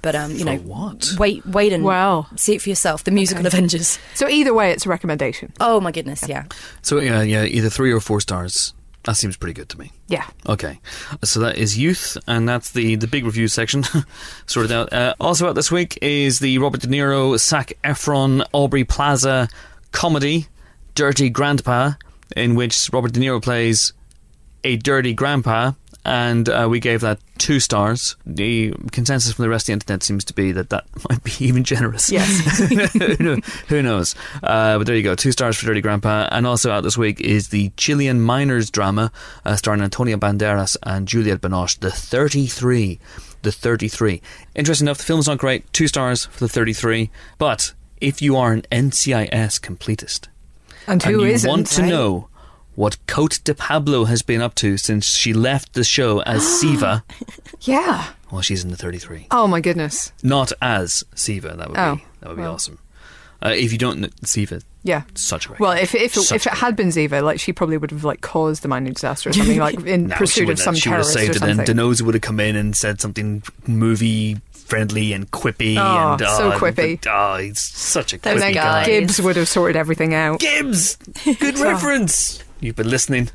[0.02, 1.14] But um, you For know, what?
[1.18, 2.28] Wait, wait, and Wow.
[2.36, 3.02] see it for yourself.
[3.02, 3.56] The musical Okay.
[3.56, 3.98] Avengers.
[4.14, 5.52] So, either way, it's a recommendation.
[5.58, 6.44] Oh my goodness, yeah.
[6.82, 8.72] So yeah, yeah, either three or four stars.
[9.02, 9.90] That seems pretty good to me.
[10.06, 10.24] Yeah.
[10.48, 10.78] Okay,
[11.24, 13.82] so that is Youth, and that's the, the big review section
[14.46, 14.92] sorted out.
[14.92, 19.48] Uh, also out this week is the Robert De Niro, Zac Efron, Aubrey Plaza
[19.90, 20.46] comedy,
[20.94, 21.92] Dirty Grandpa,
[22.36, 23.92] in which Robert De Niro plays
[24.62, 25.72] a dirty grandpa,
[26.06, 28.14] and uh, we gave that two stars.
[28.24, 31.32] The consensus from the rest of the internet seems to be that that might be
[31.40, 32.10] even generous.
[32.10, 32.58] Yes.
[33.68, 34.14] who knows?
[34.42, 36.28] Uh, but there you go, two stars for Dirty Grandpa.
[36.30, 39.10] And also out this week is the Chilean Miners drama
[39.44, 43.00] uh, starring Antonio Banderas and Juliette Binoche, The 33.
[43.42, 44.22] The 33.
[44.54, 45.70] Interesting enough, the film's not great.
[45.72, 47.10] Two stars for the 33.
[47.38, 50.28] But if you are an NCIS completist
[50.86, 51.88] And who and you isn't, want to eh?
[51.88, 52.28] know
[52.76, 57.02] what Cote de Pablo has been up to since she left the show as Ziva,
[57.62, 58.06] Yeah.
[58.30, 59.26] well, she's in the 33.
[59.32, 60.12] Oh my goodness.
[60.22, 61.56] Not as Ziva.
[61.56, 62.52] That would Oh, be that would be well.
[62.54, 62.78] awesome.
[63.44, 65.02] Uh, if you don't know Ziva, Yeah.
[65.14, 65.60] such a great.
[65.60, 68.20] Well, if if Such if it had been Ziva, like she probably would have like
[68.22, 71.06] caused the mining disaster or something, like in No, pursuit of some she would have
[71.06, 71.76] terrorist saved or it, and something.
[71.76, 75.76] DiNozzo would have come in and said something movie friendly and quippy.
[75.78, 76.98] Oh, and so oh, quippy.
[77.06, 78.84] Oh, he's such a Those quippy guy.
[78.86, 80.40] Gibbs would have sorted everything out.
[80.40, 80.96] Gibbs,
[81.38, 82.42] good reference.
[82.60, 83.30] You've been listening.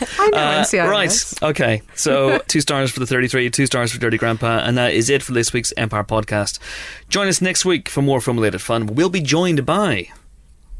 [0.18, 0.90] I know Uh, NCIS.
[0.90, 1.50] right.
[1.50, 1.82] Okay.
[1.94, 5.22] So two stars for the 33, two stars for Dirty Grandpa, and that is it
[5.22, 6.58] for this week's Empire podcast.
[7.08, 8.86] Join us next week for more film related fun.
[8.86, 10.08] We'll be joined by,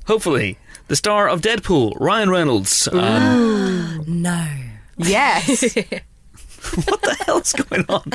[0.06, 2.88] hopefully, the star of Deadpool, Ryan Reynolds.
[2.88, 4.46] Um, No.
[4.96, 5.62] Yes.
[6.84, 8.12] what the hell's going on?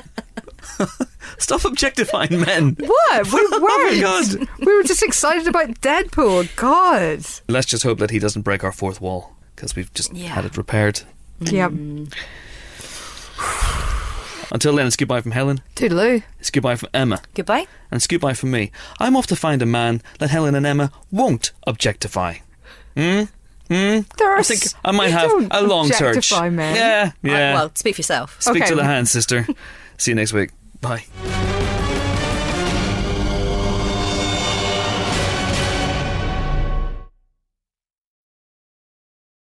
[1.38, 2.76] Stop objectifying men.
[2.80, 3.26] what?
[3.32, 4.02] We Oh weren't.
[4.02, 4.48] God.
[4.66, 6.54] We were just excited about Deadpool.
[6.56, 7.26] God.
[7.48, 10.30] Let's just hope that he doesn't break our fourth wall because we've just Yeah.
[10.30, 11.02] had it repaired.
[11.42, 11.72] Yep.
[14.52, 15.62] Until then, it's goodbye from Helen.
[15.76, 16.24] Toodaloo.
[16.40, 17.22] It's goodbye from Emma.
[17.36, 17.68] Goodbye.
[17.92, 18.72] And it's goodbye from me.
[19.00, 22.36] I'm off to find a man that Helen and Emma won't objectify.
[22.96, 23.24] Hmm?
[23.68, 24.00] Hmm?
[24.18, 26.02] There are I think s- I might have don't a long search.
[26.18, 26.76] objectify men.
[26.76, 27.50] Yeah, yeah.
[27.50, 28.42] Right, well, speak for yourself.
[28.42, 28.70] Speak Okay.
[28.70, 29.46] to the hand, sister.
[29.98, 30.50] See you next week.
[30.82, 31.04] Bye.